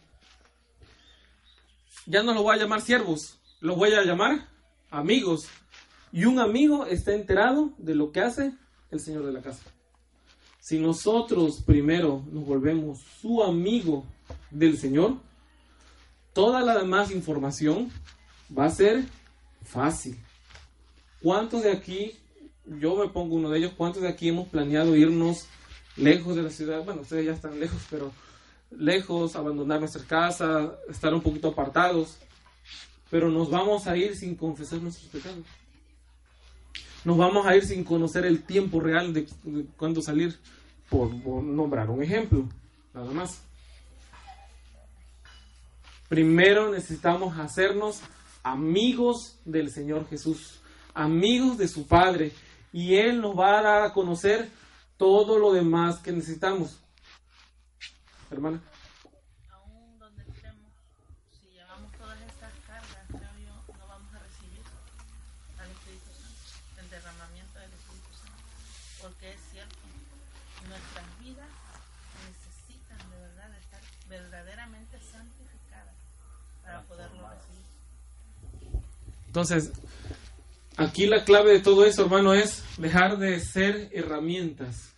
[2.07, 4.49] ya no lo voy a llamar siervos, lo voy a llamar
[4.91, 5.49] amigos.
[6.13, 8.53] Y un amigo está enterado de lo que hace
[8.91, 9.63] el Señor de la casa.
[10.61, 14.05] Si nosotros primero nos volvemos su amigo
[14.51, 15.17] del Señor,
[16.33, 17.91] toda la demás información
[18.57, 19.05] va a ser
[19.63, 20.19] fácil.
[21.23, 22.13] ¿Cuántos de aquí,
[22.67, 25.47] yo me pongo uno de ellos, cuántos de aquí hemos planeado irnos
[25.97, 26.85] lejos de la ciudad?
[26.85, 28.13] Bueno, ustedes ya están lejos, pero
[28.71, 32.19] lejos, abandonar nuestra casa, estar un poquito apartados,
[33.11, 35.45] pero nos vamos a ir sin confesar nuestros pecados.
[37.05, 39.27] Nos vamos a ir sin conocer el tiempo real de,
[39.77, 40.39] cuándo salir,
[40.89, 42.49] por, nombrar un ejemplo,
[42.93, 43.43] nada más.
[46.09, 48.01] Primero necesitamos hacernos
[48.43, 50.61] amigos del Señor Jesús,
[50.95, 52.33] amigos de su Padre,
[52.73, 54.49] y Él nos va a dar a conocer
[54.97, 56.81] todo lo demás que necesitamos.
[58.31, 58.61] Hermana.
[59.51, 60.73] Aún donde estemos,
[61.31, 64.61] si llevamos todas estas cargas, creo yo, no vamos a recibir
[65.57, 68.43] al Espíritu Santo, el derramamiento del Espíritu Santo.
[69.01, 69.79] Porque es cierto,
[70.69, 71.49] nuestras vidas
[72.29, 73.81] necesitan de verdad estar
[74.11, 75.97] verdaderamente santificadas
[76.63, 77.69] para poderlo recibir.
[79.29, 79.73] Entonces,
[80.77, 84.93] aquí la clave de todo eso, hermano, es dejar de ser herramientas.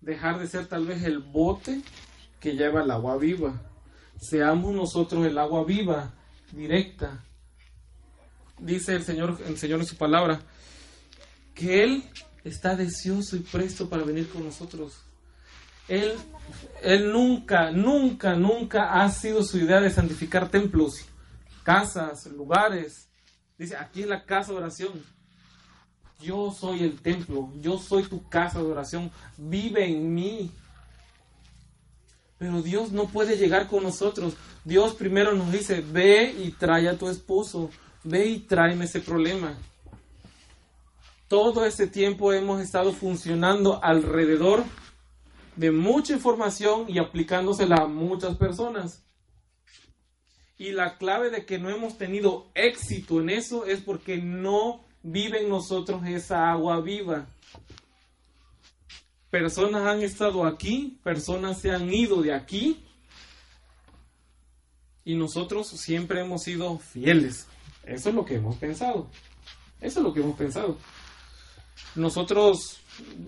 [0.00, 1.82] Dejar de ser tal vez el bote
[2.40, 3.60] que lleva el agua viva.
[4.18, 6.14] Seamos nosotros el agua viva,
[6.52, 7.24] directa.
[8.58, 10.40] Dice el Señor, el Señor en su palabra,
[11.54, 12.04] que Él
[12.44, 15.02] está deseoso y presto para venir con nosotros.
[15.88, 16.12] Él,
[16.82, 21.06] él nunca, nunca, nunca ha sido su idea de santificar templos,
[21.62, 23.07] casas, lugares.
[23.58, 25.04] Dice, aquí es la casa de oración.
[26.20, 29.10] Yo soy el templo, yo soy tu casa de oración.
[29.36, 30.50] Vive en mí.
[32.38, 34.34] Pero Dios no puede llegar con nosotros.
[34.64, 37.70] Dios primero nos dice, ve y trae a tu esposo,
[38.04, 39.58] ve y tráeme ese problema.
[41.26, 44.64] Todo ese tiempo hemos estado funcionando alrededor
[45.56, 49.02] de mucha información y aplicándosela a muchas personas.
[50.58, 55.42] Y la clave de que no hemos tenido éxito en eso es porque no vive
[55.42, 57.26] en nosotros esa agua viva.
[59.30, 62.84] Personas han estado aquí, personas se han ido de aquí
[65.04, 67.46] y nosotros siempre hemos sido fieles.
[67.84, 69.08] Eso es lo que hemos pensado.
[69.80, 70.76] Eso es lo que hemos pensado.
[71.94, 72.80] Nosotros,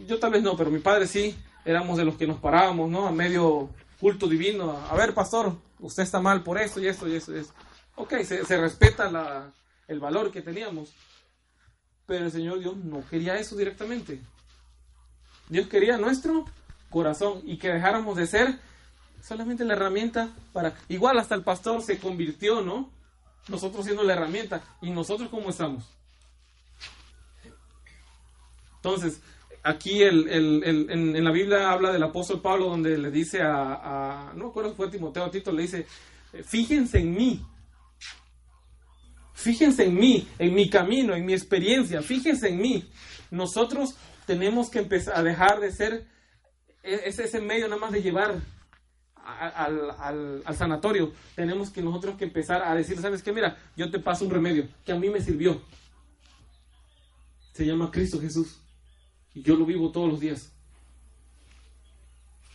[0.06, 3.06] yo tal vez no, pero mi padre sí, éramos de los que nos parábamos, ¿no?
[3.06, 3.70] A medio
[4.00, 4.76] culto divino.
[4.90, 7.54] A ver, pastor, usted está mal por esto y esto y esto y esto.
[7.96, 9.52] Ok, se, se respeta la,
[9.86, 10.92] el valor que teníamos.
[12.06, 14.20] Pero el Señor Dios no quería eso directamente.
[15.48, 16.44] Dios quería nuestro
[16.88, 18.58] corazón y que dejáramos de ser
[19.22, 20.74] solamente la herramienta para...
[20.88, 22.90] Igual hasta el pastor se convirtió, ¿no?
[23.48, 24.62] Nosotros siendo la herramienta.
[24.80, 25.84] ¿Y nosotros cómo estamos?
[28.76, 29.20] Entonces,
[29.62, 34.70] aquí el, en, la Biblia habla del apóstol Pablo donde le dice a, no recuerdo
[34.70, 35.86] si fue Timoteo o Tito, le dice,
[36.44, 37.46] fíjense en mí.
[39.34, 42.90] Fíjense en mí, en mi camino, en mi experiencia, fíjense en mí.
[43.30, 43.96] Nosotros
[44.26, 46.06] tenemos que empezar a dejar de ser
[46.82, 48.40] ese, ese medio nada más de llevar
[49.14, 51.12] al, al, al, sanatorio.
[51.34, 53.32] Tenemos que nosotros que empezar a decir, ¿sabes qué?
[53.32, 55.62] Mira, yo te paso un remedio que a mí me sirvió.
[57.52, 58.59] Se llama Cristo Jesús.
[59.34, 60.52] Y yo lo vivo todos los días.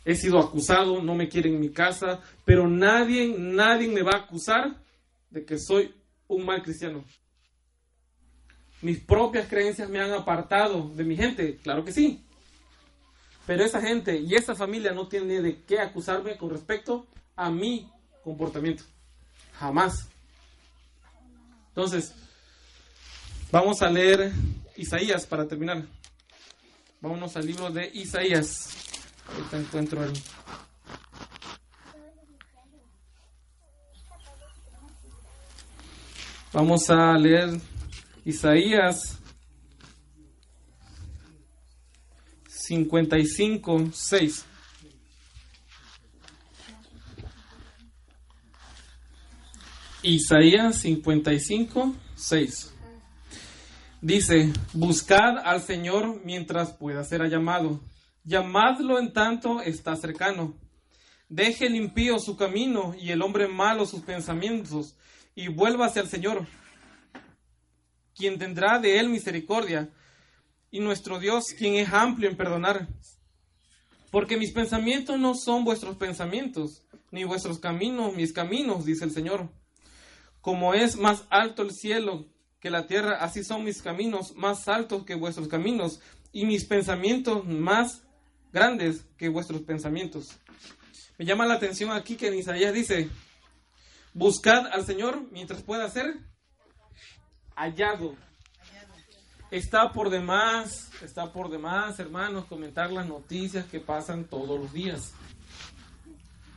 [0.04, 4.24] He sido acusado, no me quieren en mi casa, pero nadie, nadie me va a
[4.24, 4.76] acusar
[5.32, 5.94] de que soy
[6.28, 7.04] un mal cristiano.
[8.82, 12.24] Mis propias creencias me han apartado de mi gente, claro que sí.
[13.48, 17.90] Pero esa gente y esa familia no tiene de qué acusarme con respecto a mi
[18.24, 18.84] comportamiento.
[19.60, 20.08] Jamás.
[21.70, 22.14] Entonces,
[23.52, 24.32] vamos a leer
[24.76, 25.84] Isaías para terminar.
[27.06, 28.68] Vámonos al libro de Isaías.
[29.28, 30.12] Ahorita encuentro el.
[36.52, 37.62] Vamos a leer
[38.26, 39.20] Isaías
[42.48, 44.46] 55, 6.
[50.02, 52.75] Isaías 55, 6.
[54.06, 57.80] Dice, buscad al Señor mientras pueda ser llamado.
[58.24, 60.54] Llamadlo en tanto está cercano.
[61.28, 64.96] Deje el impío su camino y el hombre malo sus pensamientos
[65.34, 66.46] y vuélvase al Señor,
[68.14, 69.90] quien tendrá de él misericordia,
[70.70, 72.88] y nuestro Dios, quien es amplio en perdonar.
[74.12, 79.50] Porque mis pensamientos no son vuestros pensamientos, ni vuestros caminos mis caminos, dice el Señor.
[80.42, 82.28] Como es más alto el cielo
[82.66, 86.00] que la tierra, así son mis caminos más altos que vuestros caminos,
[86.32, 88.02] y mis pensamientos más
[88.52, 90.36] grandes que vuestros pensamientos.
[91.20, 93.08] Me llama la atención aquí que en Isaías dice,
[94.16, 96.18] buscad al Señor mientras pueda ser
[97.56, 98.16] hallado.
[99.52, 105.14] Está por demás, está por demás, hermanos, comentar las noticias que pasan todos los días.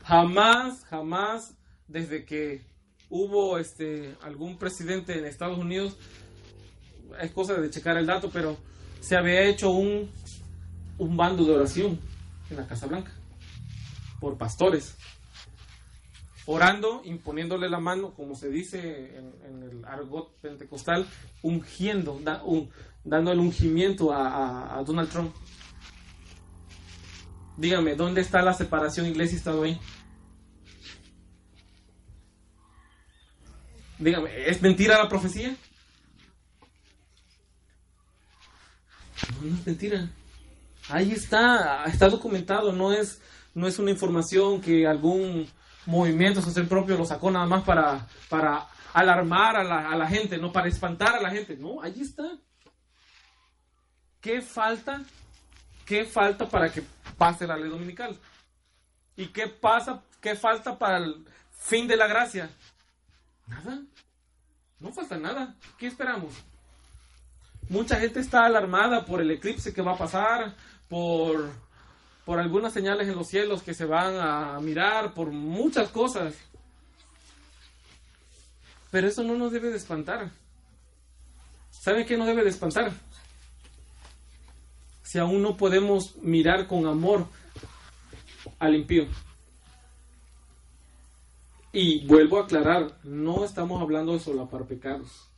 [0.04, 1.54] Jamás, jamás,
[1.86, 2.64] desde que
[3.10, 5.96] hubo este algún presidente en Estados Unidos,
[7.20, 8.56] es cosa de checar el dato, pero
[9.00, 10.10] se había hecho un,
[10.98, 11.98] un bando de oración
[12.50, 13.12] en la Casa Blanca
[14.20, 14.96] por pastores.
[16.46, 19.32] orando, imponiéndole la mano, como se dice en,
[19.62, 21.06] el argot pentecostal,
[21.42, 22.70] ungiendo, da- un-
[23.04, 25.34] dando el ungimiento a, Donald Trump.
[27.56, 29.78] Dígame, ¿dónde está la separación iglesia y Estado ahí?
[33.98, 35.54] Dígame, ¿es mentira la profecía?
[39.40, 40.08] No, no es mentira.
[40.88, 43.20] Ahí está, está documentado, no es,
[43.54, 45.48] no es una información que algún
[45.86, 50.38] movimiento social propio lo sacó nada más para, para alarmar a la, a la gente,
[50.38, 51.56] no para espantar a la gente.
[51.56, 52.38] No, ahí está.
[54.20, 55.02] ¿Qué falta?
[55.84, 56.82] ¿Qué falta para que
[57.16, 58.16] pase la ley dominical?
[59.16, 60.02] ¿Y qué pasa?
[60.20, 62.50] ¿Qué falta para el fin de la gracia?
[63.48, 63.82] Nada.
[64.78, 65.56] No falta nada.
[65.78, 66.34] ¿Qué esperamos?
[67.68, 70.54] Mucha gente está alarmada por el eclipse que va a pasar,
[70.88, 71.50] por,
[72.24, 76.34] por algunas señales en los cielos que se van a mirar, por muchas cosas.
[78.90, 80.30] Pero eso no nos debe de espantar.
[81.70, 82.92] ¿Saben qué nos debe de espantar?
[85.02, 87.26] Si aún no podemos mirar con amor
[88.58, 89.06] al impío.
[91.80, 95.30] Y vuelvo a aclarar, no estamos hablando de solapar pecados.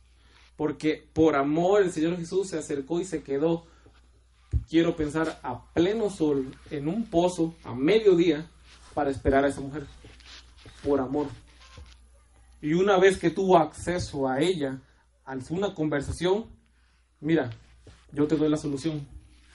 [0.55, 3.67] Porque por amor el Señor Jesús se acercó y se quedó,
[4.67, 8.49] quiero pensar, a pleno sol, en un pozo, a mediodía,
[8.95, 9.85] para esperar a esa mujer.
[10.83, 11.27] Por amor.
[12.59, 14.81] Y una vez que tuvo acceso a ella,
[15.25, 16.47] a una conversación,
[17.19, 17.51] mira,
[18.11, 19.07] yo te doy la solución,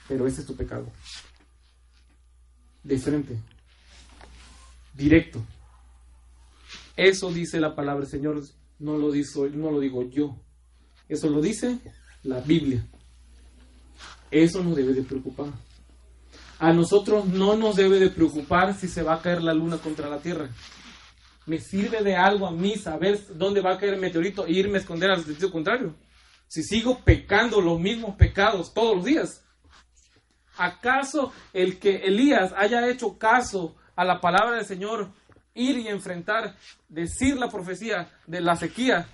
[0.07, 0.87] pero ese es tu pecado.
[2.81, 3.37] De frente.
[4.93, 5.43] Directo.
[6.97, 8.41] Eso dice la palabra del Señor,
[8.79, 10.35] no lo, digo, no lo digo yo.
[11.07, 11.79] Eso lo dice
[12.23, 12.83] la Biblia.
[14.31, 15.47] Eso nos debe de preocupar.
[16.59, 20.09] A nosotros no nos debe de preocupar si se va a caer la luna contra
[20.09, 20.49] la tierra.
[21.45, 24.79] Me sirve de algo a mí saber dónde va a caer el meteorito e irme
[24.79, 25.95] a esconder al sentido contrario.
[26.47, 29.43] Si sigo pecando los mismos pecados todos los días.
[30.57, 35.11] ¿Acaso el que Elías haya hecho caso a la palabra del Señor,
[35.57, 36.55] ir y enfrentar,
[36.87, 39.07] decir la profecía de la sequía,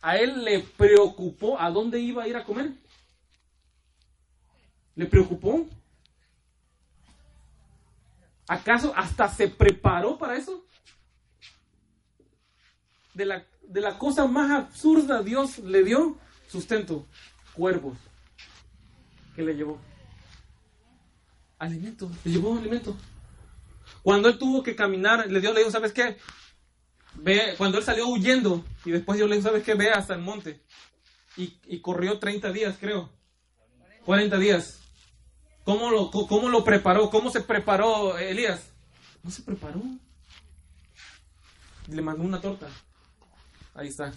[0.00, 2.72] a él le preocupó a dónde iba a ir a comer?
[4.94, 5.68] ¿Le preocupó?
[8.48, 10.64] ¿Acaso hasta se preparó para eso?
[13.12, 16.16] De la, de la cosa más absurda Dios le dio
[16.48, 17.06] sustento,
[17.54, 17.98] cuervos.
[19.34, 19.78] ¿Qué le llevó?
[21.58, 22.96] Alimento, le llevó alimento.
[24.06, 26.16] Cuando él tuvo que caminar, le dio, le dijo, ¿sabes qué?
[27.14, 29.74] Ve, cuando él salió huyendo, y después yo le dije, ¿sabes qué?
[29.74, 30.62] Ve hasta el monte.
[31.36, 33.10] Y, y corrió 30 días, creo.
[34.04, 34.78] 40 días.
[35.64, 37.10] ¿Cómo lo, ¿Cómo lo preparó?
[37.10, 38.70] ¿Cómo se preparó Elías?
[39.24, 39.82] No se preparó.
[41.88, 42.68] Le mandó una torta.
[43.74, 44.12] Ahí está.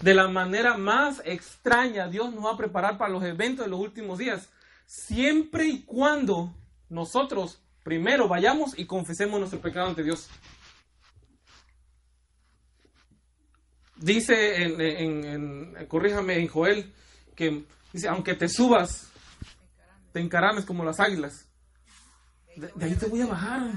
[0.00, 3.80] De la manera más extraña, Dios nos va a preparar para los eventos de los
[3.80, 4.48] últimos días.
[4.86, 6.54] Siempre y cuando
[6.88, 10.28] nosotros primero vayamos y confesemos nuestro pecado ante Dios.
[13.96, 16.92] Dice en, corríjame, en Joel,
[17.36, 19.10] que dice, aunque te subas,
[20.12, 21.46] te encarames como las águilas.
[22.56, 23.70] De, de, ahí te voy a bajar.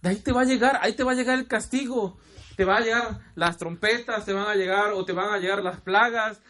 [0.00, 2.18] De ahí te va a llegar, ahí te va a llegar el castigo.
[2.56, 5.62] Te va a llegar las trompetas, te van a llegar, o te van a llegar
[5.62, 6.40] las plagas.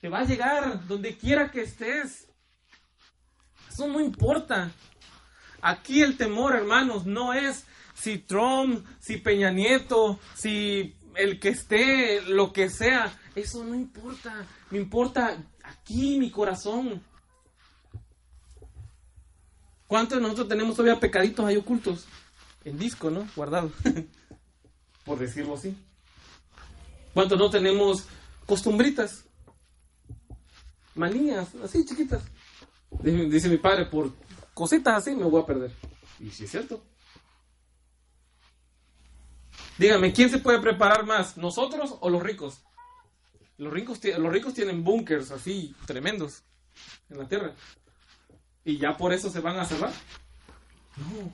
[0.00, 2.28] Te va a llegar donde quiera que estés.
[3.70, 4.70] Eso no importa.
[5.62, 12.20] Aquí el temor, hermanos, no es si Trump, si Peña Nieto, si el que esté,
[12.22, 13.16] lo que sea.
[13.36, 14.44] Eso no importa.
[14.70, 17.00] Me importa aquí mi corazón.
[19.86, 22.06] ¿Cuántos de nosotros tenemos todavía pecaditos ahí ocultos?
[22.64, 23.28] En disco, ¿no?
[23.36, 23.72] Guardados.
[25.04, 25.76] Por decirlo así.
[27.14, 28.06] ¿Cuántos no tenemos
[28.46, 29.24] costumbritas?
[30.96, 32.22] Manías, así chiquitas.
[33.02, 34.12] Dice, dice mi padre, por
[34.54, 35.72] cositas así me voy a perder.
[36.20, 36.82] Y si es cierto.
[39.78, 41.36] Dígame, ¿quién se puede preparar más?
[41.36, 42.62] ¿Nosotros o los ricos?
[43.58, 46.42] Los ricos, los ricos tienen búnkers así tremendos
[47.10, 47.54] en la tierra.
[48.64, 49.92] ¿Y ya por eso se van a salvar?
[50.96, 51.32] No.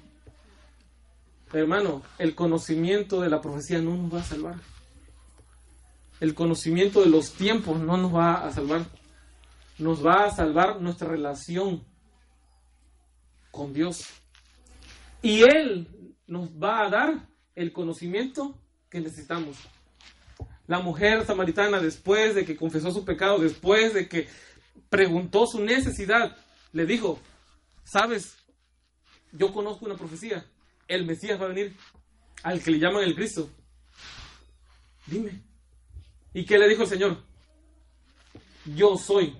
[1.58, 4.56] Hermano, el conocimiento de la profecía no nos va a salvar.
[6.20, 8.84] El conocimiento de los tiempos no nos va a salvar.
[9.78, 11.84] Nos va a salvar nuestra relación
[13.58, 14.04] con Dios.
[15.20, 15.88] Y Él
[16.28, 18.56] nos va a dar el conocimiento
[18.88, 19.56] que necesitamos.
[20.68, 24.28] La mujer samaritana, después de que confesó su pecado, después de que
[24.88, 26.36] preguntó su necesidad,
[26.72, 27.18] le dijo,
[27.84, 28.36] sabes,
[29.32, 30.46] yo conozco una profecía,
[30.86, 31.76] el Mesías va a venir
[32.44, 33.50] al que le llaman el Cristo.
[35.06, 35.42] Dime.
[36.32, 37.24] ¿Y qué le dijo el Señor?
[38.76, 39.36] Yo soy.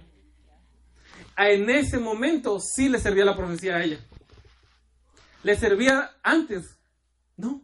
[1.37, 4.08] En ese momento sí le servía la profecía a ella.
[5.43, 6.79] ¿Le servía antes?
[7.37, 7.63] No.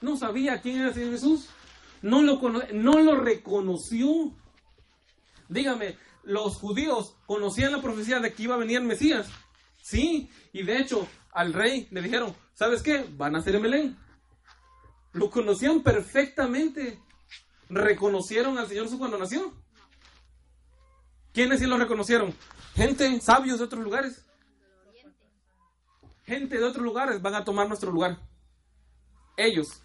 [0.00, 1.48] No sabía quién era el Señor Jesús.
[2.02, 2.40] No lo,
[2.72, 4.36] no lo reconoció.
[5.48, 9.28] Dígame, los judíos conocían la profecía de que iba a venir el Mesías.
[9.82, 13.06] Sí, y de hecho al rey le dijeron, ¿sabes qué?
[13.16, 13.98] Van a ser en Belén.
[15.12, 17.00] Lo conocían perfectamente.
[17.68, 19.52] ¿Reconocieron al Señor Jesús cuando nació?
[21.32, 22.34] ¿Quiénes sí lo reconocieron?
[22.74, 24.27] Gente, sabios de otros lugares.
[26.28, 28.18] Gente de otros lugares van a tomar nuestro lugar.
[29.34, 29.80] Ellos.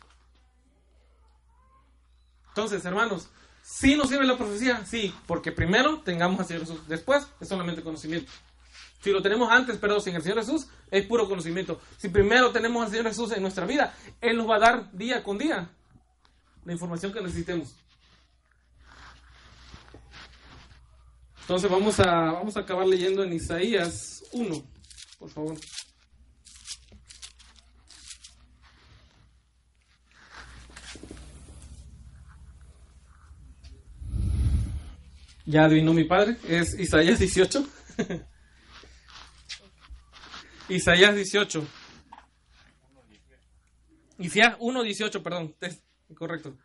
[2.49, 3.29] Entonces, hermanos,
[3.61, 4.85] ¿sí nos sirve la profecía?
[4.85, 6.85] Sí, porque primero tengamos al Señor Jesús.
[6.89, 8.29] Después es solamente conocimiento.
[9.01, 11.79] Si lo tenemos antes, pero sin el Señor Jesús, es puro conocimiento.
[11.95, 15.23] Si primero tenemos al Señor Jesús en nuestra vida, Él nos va a dar día
[15.23, 15.69] con día
[16.65, 17.73] la información que necesitemos.
[21.39, 24.61] Entonces vamos a, vamos a acabar leyendo en Isaías 1,
[25.19, 25.57] por favor.
[35.45, 37.67] Ya adivinó mi padre, es Isaías 18.
[40.69, 41.67] Isaías 18.
[44.19, 45.55] Isaías 1.18, perdón,
[46.15, 46.55] correcto.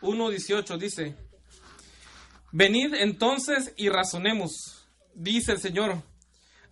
[0.00, 1.14] 1.18 dice,
[2.50, 6.02] venid entonces y razonemos, dice el Señor,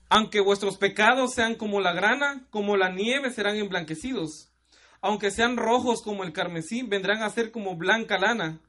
[0.09, 4.53] aunque vuestros pecados sean como la grana, como la nieve serán emblanquecidos,
[5.01, 8.61] aunque sean rojos como el carmesí, vendrán a ser como blanca lana.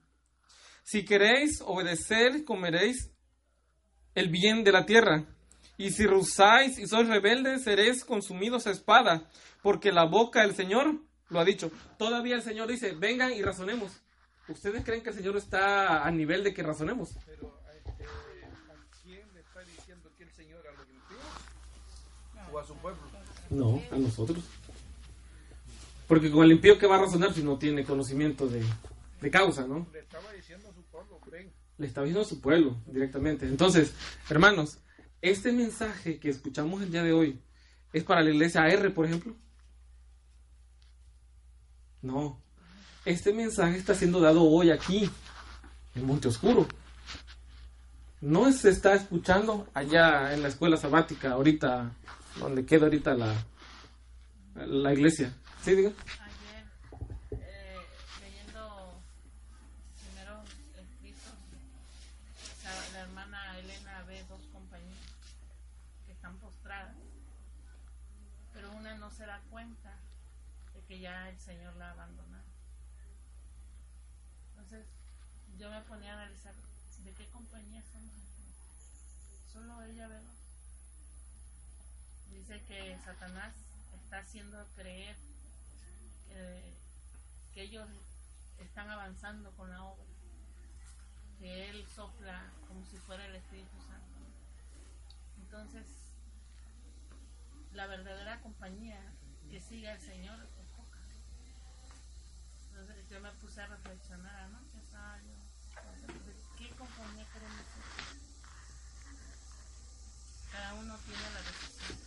[0.87, 3.11] Si queréis obedecer, comeréis
[4.15, 5.25] el bien de la tierra.
[5.75, 9.29] Y si rusáis y sois rebeldes, seréis consumidos a espada,
[9.61, 10.95] porque la boca del Señor
[11.27, 11.71] lo ha dicho.
[11.97, 13.91] Todavía el Señor dice, vengan y razonemos.
[14.47, 17.09] ¿Ustedes creen que el Señor está a nivel de que razonemos?
[17.25, 22.49] Pero, este, ¿a quién le está diciendo que el Señor a los impíos?
[22.49, 23.01] ¿O a su pueblo?
[23.49, 24.41] No, a nosotros.
[26.07, 28.63] Porque con el impío que va a razonar si no tiene conocimiento de,
[29.19, 29.85] de causa, ¿no?
[29.91, 30.71] Le estaba diciendo
[31.77, 33.47] le está diciendo a su pueblo directamente.
[33.47, 33.93] Entonces,
[34.29, 34.79] hermanos,
[35.21, 37.39] este mensaje que escuchamos el día de hoy
[37.93, 39.35] es para la iglesia AR, por ejemplo.
[42.01, 42.39] No,
[43.05, 45.09] este mensaje está siendo dado hoy aquí,
[45.95, 46.67] en Monte Oscuro.
[48.21, 51.91] No se está escuchando allá en la escuela sabática, ahorita,
[52.39, 53.33] donde queda ahorita la,
[54.55, 55.33] la iglesia.
[55.63, 55.91] ¿Sí, diga?
[70.99, 72.43] Ya el Señor la abandonado.
[74.51, 74.85] Entonces
[75.57, 76.53] yo me ponía a analizar
[77.03, 78.13] de qué compañía somos.
[79.53, 80.33] Solo ella, ¿verdad?
[82.31, 83.53] Dice que Satanás
[84.03, 85.15] está haciendo creer
[87.53, 87.89] que ellos
[88.59, 90.05] están avanzando con la obra,
[91.39, 94.19] que Él sopla como si fuera el Espíritu Santo.
[95.39, 95.85] Entonces,
[97.77, 98.99] la verdadera compañía
[99.49, 100.47] que sigue al Señor
[103.09, 104.59] yo me puse a reflexionar, ¿no?
[106.57, 107.83] ¿Qué compañía queremos ser?
[110.51, 111.97] Cada uno tiene la decisión.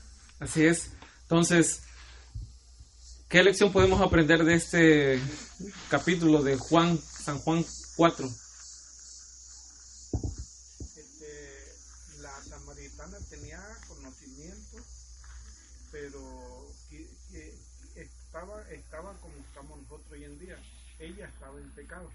[0.40, 0.90] Así es.
[1.22, 1.82] Entonces,
[3.28, 5.22] ¿qué lección podemos aprender de este
[5.88, 7.64] capítulo de Juan, San Juan
[7.96, 8.26] 4?
[10.96, 11.74] Este,
[12.18, 14.76] la samaritana tenía conocimiento,
[15.90, 16.68] pero
[18.30, 20.56] estaba, estaba como estamos nosotros hoy en día
[21.10, 22.10] ella estaba en pecado.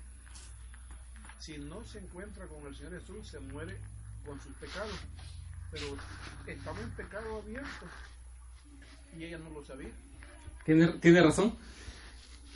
[1.40, 3.78] Si no se encuentra con el Señor Jesús, se muere
[4.26, 4.96] con sus pecados.
[5.72, 5.98] Pero
[6.48, 7.86] estaba en pecado abierto
[9.18, 9.92] y ella no lo sabía.
[10.66, 11.56] Tiene, razón.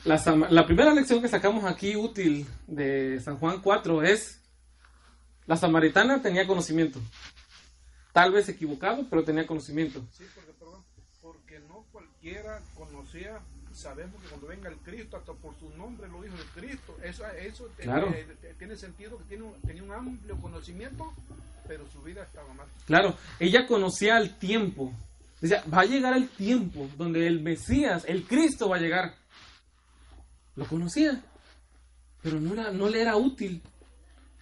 [0.04, 0.16] La,
[0.50, 4.40] la, primera lección que sacamos aquí útil de San Juan 4 es,
[5.46, 7.00] la samaritana tenía conocimiento.
[8.12, 10.04] Tal vez equivocado, pero tenía conocimiento.
[10.10, 10.52] Sí, porque,
[11.22, 13.40] porque no cualquiera conocía
[13.72, 17.24] sabemos que cuando venga el Cristo, hasta por su nombre lo dijo el Cristo, eso,
[17.38, 17.68] eso
[18.58, 21.12] tiene, sentido que tiene, tenía un amplio conocimiento,
[21.66, 22.66] pero su vida estaba mal.
[22.86, 24.92] Claro, ella conocía el tiempo.
[25.40, 29.14] Decía, va a llegar el tiempo donde el Mesías, el Cristo va a llegar.
[30.56, 31.22] Lo conocía,
[32.22, 33.62] pero no, era, no le era útil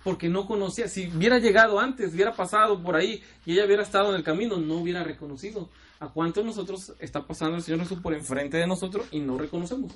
[0.03, 0.89] porque no conocía.
[0.89, 4.57] Si hubiera llegado antes, hubiera pasado por ahí y ella hubiera estado en el camino,
[4.57, 5.69] no hubiera reconocido.
[6.01, 9.93] ¿A cuántos nosotros está pasando el Señor Jesús por enfrente de nosotros y no reconocemos?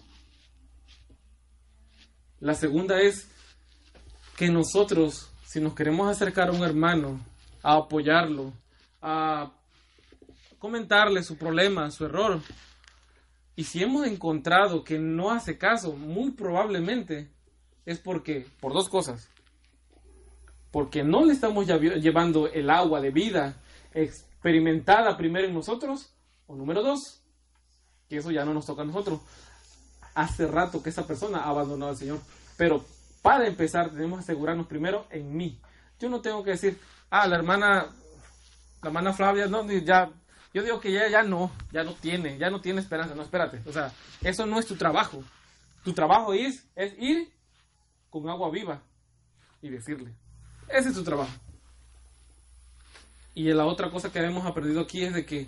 [2.41, 3.29] La segunda es
[4.37, 7.21] que nosotros, si nos queremos acercar a un hermano,
[7.63, 8.53] a apoyarlo,
[9.01, 9.53] a
[10.59, 12.41] comentarle su problema, su error,
[13.55, 17.31] y si hemos encontrado que no hace caso, muy probablemente
[17.87, 19.29] es porque, por dos cosas,
[20.73, 23.57] porque no le estamos lle- llevando el agua de vida
[24.43, 26.13] experimentada primero en nosotros,
[26.49, 27.23] o número dos,
[28.09, 29.21] que eso ya no nos toca a nosotros.
[30.17, 32.19] Hace rato que esa persona ha abandonado al Señor,
[32.57, 32.85] pero
[33.23, 35.61] para empezar tenemos que asegurarnos primero en mí.
[36.01, 36.77] Yo no tengo que decir,
[37.09, 37.87] ah, la hermana,
[38.83, 40.11] la hermana Flavia, no, ya,
[40.53, 43.63] yo digo que ya, ya no, ya no tiene, ya no tiene esperanza, no, espérate,
[43.65, 45.23] o sea, eso no es tu trabajo.
[45.85, 47.33] Tu trabajo es, es ir
[48.11, 48.83] con agua viva
[49.63, 50.13] y decirle,
[50.69, 51.31] ese es tu trabajo.
[53.35, 55.47] Y la otra cosa que hemos aprendido aquí es de que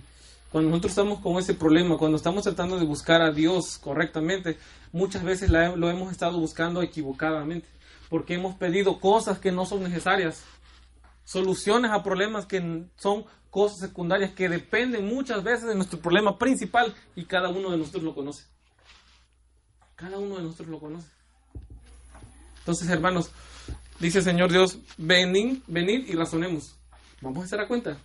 [0.51, 4.57] cuando nosotros estamos con ese problema, cuando estamos tratando de buscar a Dios correctamente,
[4.93, 7.66] muchas veces lo hemos estado buscando equivocadamente,
[8.09, 10.45] porque hemos pedido cosas que no son necesarias,
[11.24, 16.95] soluciones a problemas que son cosas secundarias que dependen muchas veces de nuestro problema principal
[17.14, 18.45] y cada uno de nosotros lo conoce.
[19.97, 21.09] Cada uno de nosotros lo conoce.
[22.59, 23.30] Entonces, hermanos,
[24.01, 26.76] dice el Señor Dios, venid, venid y razonemos.
[27.25, 27.97] Vamos a hacer a cuenta.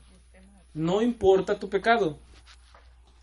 [0.74, 2.18] No importa tu pecado.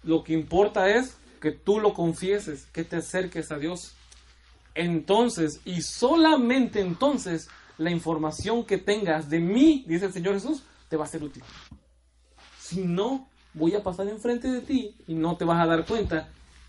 [0.02, 3.94] Lo que importa es que tú lo confieses, que te acerques a Dios.
[4.74, 10.98] Entonces, y solamente entonces, la información que tengas de mí, dice el Señor Jesús, te
[10.98, 11.42] va a ser útil.
[12.60, 16.28] Si no, voy a pasar enfrente de ti y no te vas a dar cuenta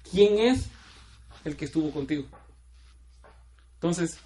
[0.10, 0.68] quién es
[1.44, 2.24] el que estuvo contigo.
[3.74, 4.20] Entonces,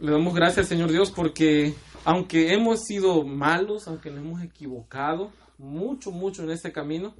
[0.00, 6.10] le damos gracias, Señor Dios, porque aunque hemos sido malos, aunque nos hemos equivocado mucho,
[6.10, 7.14] mucho en este camino,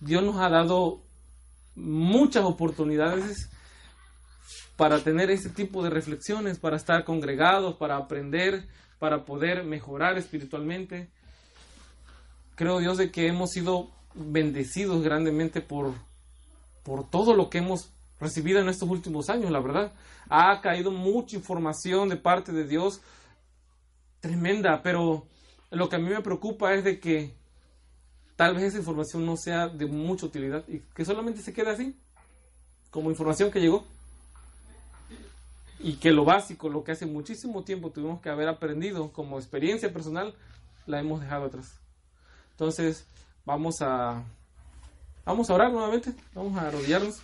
[0.00, 1.00] Dios nos ha dado
[1.74, 3.50] muchas oportunidades
[4.76, 8.68] para tener ese tipo de reflexiones, para estar congregados, para aprender,
[8.98, 11.08] para poder mejorar espiritualmente.
[12.54, 15.94] Creo Dios de que hemos sido bendecidos grandemente por,
[16.82, 19.92] por todo lo que hemos recibido en estos últimos años, la verdad.
[20.28, 23.00] Ha caído mucha información de parte de Dios
[24.20, 25.26] tremenda, pero
[25.70, 27.34] lo que a mí me preocupa es de que
[28.36, 31.96] tal vez esa información no sea de mucha utilidad y que solamente se quede así,
[32.90, 33.86] como información que llegó.
[35.80, 39.92] Y que lo básico, lo que hace muchísimo tiempo tuvimos que haber aprendido como experiencia
[39.92, 40.34] personal,
[40.86, 41.78] la hemos dejado atrás.
[42.50, 43.06] Entonces,
[43.44, 44.24] vamos a
[45.24, 47.20] vamos a orar nuevamente, vamos a arrodillarnos.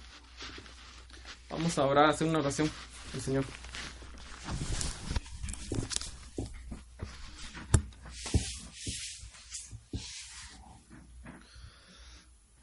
[1.50, 2.70] Vamos a orar, a hacer una oración
[3.12, 3.44] al Señor.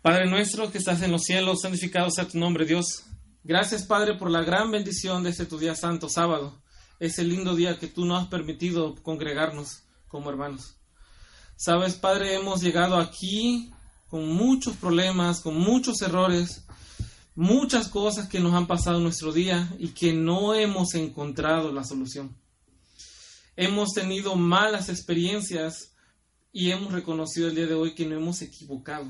[0.02, 3.04] Padre nuestro que estás en los cielos, santificado sea tu nombre, Dios.
[3.44, 6.60] Gracias, Padre, por la gran bendición de este tu día santo, sábado.
[7.00, 10.76] Ese lindo día que tú nos has permitido congregarnos como hermanos.
[11.56, 13.72] Sabes, Padre, hemos llegado aquí
[14.08, 16.66] con muchos problemas, con muchos errores,
[17.36, 21.84] muchas cosas que nos han pasado en nuestro día y que no hemos encontrado la
[21.84, 22.36] solución.
[23.56, 25.94] Hemos tenido malas experiencias
[26.52, 29.08] y hemos reconocido el día de hoy que no hemos equivocado.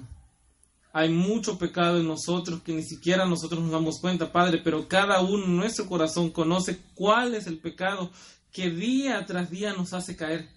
[0.94, 5.22] Hay mucho pecado en nosotros que ni siquiera nosotros nos damos cuenta, Padre, pero cada
[5.22, 8.12] uno en nuestro corazón conoce cuál es el pecado
[8.52, 10.50] que día tras día nos hace caer.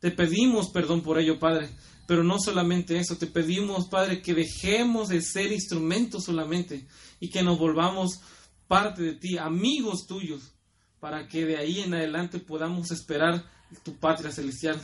[0.00, 1.70] Te pedimos perdón por ello, Padre,
[2.06, 6.86] pero no solamente eso, te pedimos, Padre, que dejemos de ser instrumentos solamente
[7.20, 8.20] y que nos volvamos
[8.66, 10.52] parte de ti, amigos tuyos,
[11.00, 13.44] para que de ahí en adelante podamos esperar
[13.84, 14.80] tu patria celestial.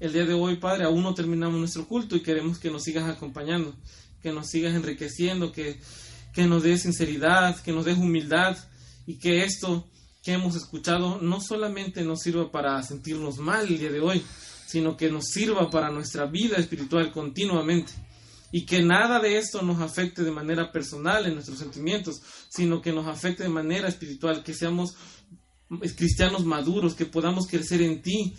[0.00, 3.08] El día de hoy, Padre, aún no terminamos nuestro culto y queremos que nos sigas
[3.08, 3.74] acompañando,
[4.24, 5.78] que nos sigas enriqueciendo, que,
[6.32, 8.56] que nos des sinceridad, que nos des humildad
[9.06, 9.86] y que esto
[10.22, 14.24] que hemos escuchado no solamente nos sirva para sentirnos mal el día de hoy,
[14.66, 17.92] sino que nos sirva para nuestra vida espiritual continuamente.
[18.50, 22.92] Y que nada de esto nos afecte de manera personal en nuestros sentimientos, sino que
[22.92, 24.94] nos afecte de manera espiritual, que seamos
[25.96, 28.34] cristianos maduros, que podamos crecer en ti,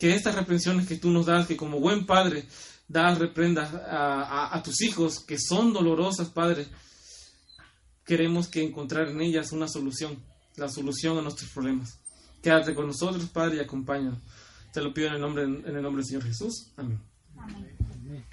[0.00, 2.48] que estas reprensiones que tú nos das, que como buen padre
[2.88, 6.66] dar reprendas a, a tus hijos que son dolorosas, Padre.
[8.04, 10.18] Queremos que encontrar en ellas una solución,
[10.56, 12.00] la solución a nuestros problemas.
[12.42, 14.18] Quédate con nosotros, Padre, y acompáñanos.
[14.72, 16.72] Te lo pido en el nombre, en el nombre del Señor Jesús.
[16.76, 17.00] Amén.
[17.36, 17.76] Amén.
[18.06, 18.24] Amén.